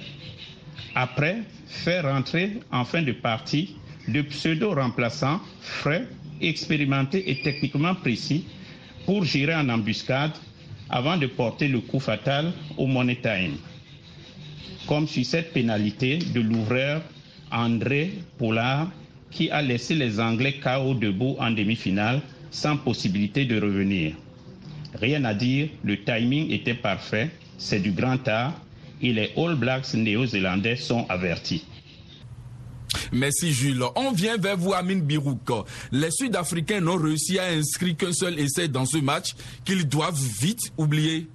Après, 0.94 1.38
faire 1.66 2.04
rentrer 2.04 2.60
en 2.70 2.84
fin 2.84 3.02
de 3.02 3.10
partie 3.10 3.74
de 4.06 4.22
pseudo-remplaçants 4.22 5.40
frais, 5.60 6.06
expérimentés 6.40 7.28
et 7.30 7.42
techniquement 7.42 7.96
précis 7.96 8.44
pour 9.06 9.24
gérer 9.24 9.56
en 9.56 9.68
embuscade 9.68 10.30
avant 10.88 11.16
de 11.16 11.26
porter 11.26 11.66
le 11.66 11.80
coup 11.80 11.98
fatal 11.98 12.52
au 12.76 12.86
Money. 12.86 13.18
Comme 14.86 15.08
sur 15.08 15.24
cette 15.24 15.52
pénalité 15.52 16.18
de 16.18 16.40
l'ouvreur 16.40 17.02
André 17.50 18.12
Pollard 18.38 18.88
qui 19.32 19.50
a 19.50 19.62
laissé 19.62 19.94
les 19.96 20.20
Anglais 20.20 20.60
KO 20.62 20.94
debout 20.94 21.34
en 21.40 21.50
demi-finale 21.50 22.20
sans 22.52 22.76
possibilité 22.76 23.44
de 23.46 23.60
revenir. 23.60 24.14
Rien 24.94 25.24
à 25.24 25.34
dire, 25.34 25.68
le 25.84 26.02
timing 26.02 26.50
était 26.50 26.74
parfait, 26.74 27.30
c'est 27.58 27.80
du 27.80 27.92
grand 27.92 28.26
art 28.28 28.54
et 29.00 29.12
les 29.12 29.32
All 29.36 29.56
Blacks 29.56 29.94
néo-zélandais 29.94 30.76
sont 30.76 31.06
avertis. 31.08 31.64
Merci 33.10 33.52
Jules. 33.52 33.82
On 33.96 34.12
vient 34.12 34.36
vers 34.36 34.56
vous, 34.56 34.74
Amin 34.74 34.98
Birouk. 34.98 35.50
Les 35.90 36.10
Sud-Africains 36.10 36.80
n'ont 36.80 36.96
réussi 36.96 37.38
à 37.38 37.46
inscrire 37.46 37.96
qu'un 37.96 38.12
seul 38.12 38.38
essai 38.38 38.68
dans 38.68 38.86
ce 38.86 38.98
match 38.98 39.34
qu'ils 39.64 39.88
doivent 39.88 40.22
vite 40.40 40.72
oublier. 40.76 41.28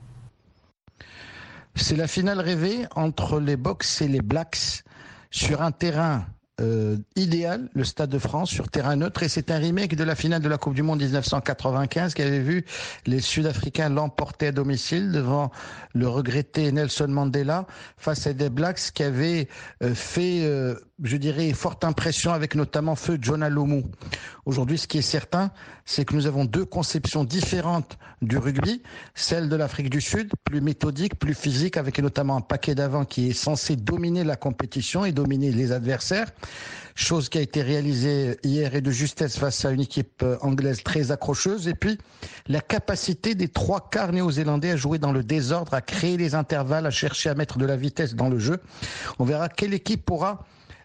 C'est 1.76 1.96
la 1.96 2.08
finale 2.08 2.40
rêvée 2.40 2.86
entre 2.96 3.40
les 3.40 3.58
Box 3.58 4.02
et 4.02 4.08
les 4.08 4.22
Blacks 4.22 4.84
sur 5.30 5.62
un 5.62 5.72
terrain 5.72 6.26
euh, 6.60 6.98
idéal, 7.16 7.70
le 7.74 7.84
Stade 7.84 8.10
de 8.10 8.18
France 8.18 8.50
sur 8.50 8.70
terrain 8.70 8.96
neutre, 8.96 9.22
et 9.22 9.30
c'est 9.30 9.52
un 9.52 9.58
remake 9.58 9.96
de 9.96 10.04
la 10.04 10.16
finale 10.16 10.42
de 10.42 10.50
la 10.50 10.58
Coupe 10.58 10.74
du 10.74 10.82
Monde 10.82 11.02
1995 11.02 12.16
qui 12.16 12.22
avait 12.24 12.40
vu 12.40 12.66
les 13.06 13.20
Sud-Africains 13.20 13.90
l'emporter 13.90 14.48
à 14.48 14.52
domicile 14.52 15.12
devant 15.12 15.52
le 15.94 16.08
regretté 16.08 16.72
Nelson 16.72 17.10
Mandela 17.10 17.68
face 17.98 18.26
à 18.26 18.34
des 18.34 18.50
Blacks 18.50 18.92
qui 18.94 19.04
avaient 19.04 19.48
euh, 19.84 19.94
fait, 19.94 20.46
euh, 20.46 20.76
je 21.04 21.18
dirais, 21.18 21.52
forte 21.54 21.84
impression 21.84 22.34
avec 22.34 22.56
notamment 22.56 22.96
feu 22.96 23.18
John 23.22 23.44
Alomou. 23.44 23.84
Aujourd'hui, 24.46 24.78
ce 24.78 24.88
qui 24.88 24.98
est 24.98 25.04
certain, 25.04 25.52
c'est 25.86 26.06
que 26.06 26.16
nous 26.16 26.26
avons 26.26 26.46
deux 26.46 26.66
conceptions 26.66 27.24
différentes 27.24 27.98
du 28.22 28.38
rugby, 28.38 28.82
celle 29.14 29.48
de 29.48 29.56
l'Afrique 29.56 29.90
du 29.90 30.02
Sud, 30.02 30.32
plus 30.44 30.62
méthodique, 30.62 31.20
plus 31.20 31.36
physique, 31.36 31.78
avec 31.78 32.00
notamment 32.00 32.38
un 32.38 32.42
paquet 32.42 32.74
d'avant 32.74 33.06
qui 33.06 33.30
est 33.30 33.34
censé 33.34 33.76
dominer 33.76 34.24
la 34.24 34.36
compétition 34.36 35.06
et 35.06 35.12
dominer 35.12 35.52
les 35.52 35.72
adversaires 35.72 36.32
chose 36.98 37.30
qui 37.30 37.38
a 37.38 37.42
été 37.42 37.62
réalisée 37.62 38.40
hier 38.44 38.74
et 38.74 38.82
de 38.82 38.90
justesse 38.90 39.38
face 39.38 39.64
à 39.66 39.72
une 39.72 39.82
équipe 39.82 40.24
euh, 40.24 40.36
anglaise 40.42 40.82
très 40.84 41.12
accrocheuse. 41.12 41.68
Et 41.68 41.76
puis, 41.76 41.98
la 42.48 42.60
capacité 42.60 43.36
des 43.36 43.48
trois 43.48 43.90
quarts 43.92 44.12
néo-zélandais 44.12 44.72
à 44.72 44.76
jouer 44.76 44.98
dans 44.98 45.12
le 45.12 45.24
désordre, 45.24 45.76
à 45.76 45.82
créer 45.82 46.18
des 46.18 46.34
intervalles, 46.34 46.88
à 46.88 46.92
chercher 46.92 47.30
à 47.30 47.36
mettre 47.36 47.60
de 47.60 47.66
la 47.66 47.78
vitesse 47.78 48.16
dans 48.16 48.30
le 48.30 48.40
jeu. 48.40 48.60
On 49.20 49.26
verra 49.26 49.48
quelle 49.48 49.76
équipe 49.76 50.06
pourra 50.06 50.44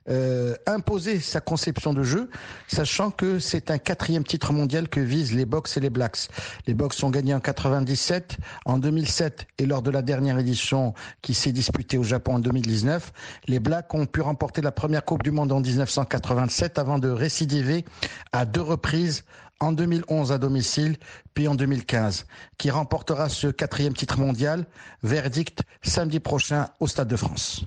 euh, 0.08 0.54
imposer 0.66 1.20
sa 1.20 1.40
conception 1.40 1.94
de 1.94 2.02
jeu, 2.02 2.28
sachant 2.66 3.10
que 3.10 3.38
c'est 3.38 3.70
un 3.70 3.78
quatrième 3.78 4.24
titre 4.24 4.52
mondial 4.52 4.88
que 4.88 5.00
visent 5.00 5.34
les 5.34 5.46
Box 5.46 5.76
et 5.76 5.80
les 5.80 5.90
Blacks. 5.90 6.28
Les 6.66 6.74
Box 6.74 7.02
ont 7.02 7.10
gagné 7.10 7.34
en 7.34 7.40
97, 7.40 8.36
en 8.64 8.78
2007 8.78 9.46
et 9.58 9.66
lors 9.66 9.82
de 9.82 9.90
la 9.90 10.02
dernière 10.02 10.38
édition 10.38 10.94
qui 11.20 11.34
s'est 11.34 11.52
disputée 11.52 11.98
au 11.98 12.02
Japon 12.02 12.36
en 12.36 12.38
2019. 12.38 13.12
Les 13.46 13.60
Blacks 13.60 13.92
ont 13.94 14.06
pu 14.06 14.20
remporter 14.20 14.60
la 14.60 14.72
première 14.72 15.04
Coupe 15.04 15.22
du 15.22 15.30
Monde 15.30 15.52
en 15.52 15.60
1987 15.60 16.78
avant 16.78 16.98
de 16.98 17.08
récidiver 17.08 17.84
à 18.32 18.44
deux 18.44 18.60
reprises 18.60 19.24
en 19.60 19.72
2011 19.72 20.32
à 20.32 20.38
domicile, 20.38 20.96
puis 21.34 21.46
en 21.46 21.54
2015, 21.54 22.26
qui 22.58 22.70
remportera 22.70 23.28
ce 23.28 23.46
quatrième 23.46 23.94
titre 23.94 24.18
mondial? 24.18 24.66
Verdict 25.04 25.62
samedi 25.82 26.18
prochain 26.18 26.68
au 26.80 26.88
Stade 26.88 27.08
de 27.08 27.16
France. 27.16 27.64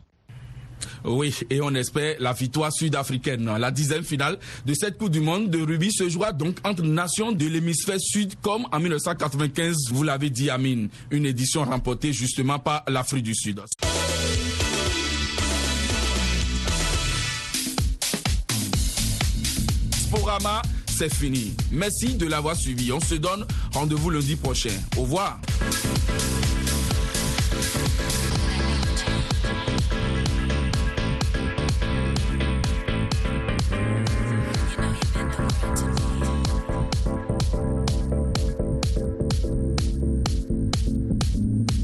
Oui, 1.04 1.34
et 1.50 1.62
on 1.62 1.74
espère 1.76 2.16
la 2.20 2.34
victoire 2.34 2.72
sud-africaine. 2.72 3.58
La 3.58 3.72
dixième 3.72 4.04
finale 4.04 4.38
de 4.66 4.74
cette 4.74 4.98
Coupe 4.98 5.12
du 5.12 5.22
Monde 5.22 5.50
de 5.50 5.62
rugby 5.62 5.92
se 5.92 6.10
jouera 6.10 6.32
donc 6.32 6.58
entre 6.64 6.84
nations 6.84 7.32
de 7.32 7.46
l'hémisphère 7.46 8.00
sud 8.00 8.34
comme 8.42 8.66
en 8.72 8.80
1995, 8.80 9.76
vous 9.92 10.04
l'avez 10.04 10.30
dit 10.30 10.50
Amine, 10.50 10.90
une 11.12 11.26
édition 11.26 11.64
remportée 11.64 12.14
justement 12.14 12.60
par 12.60 12.84
l'Afrique 12.88 13.24
du 13.24 13.36
Sud. 13.36 13.62
Sporama 19.92 20.62
c'est 20.98 21.14
fini. 21.14 21.54
Merci 21.74 22.16
de 22.16 22.26
l'avoir 22.26 22.56
suivi. 22.56 22.90
On 22.94 23.02
se 23.02 23.16
donne 23.16 23.46
rendez-vous 23.74 24.12
lundi 24.12 24.38
prochain. 24.38 24.70
Au 24.96 25.02
revoir. 25.02 25.40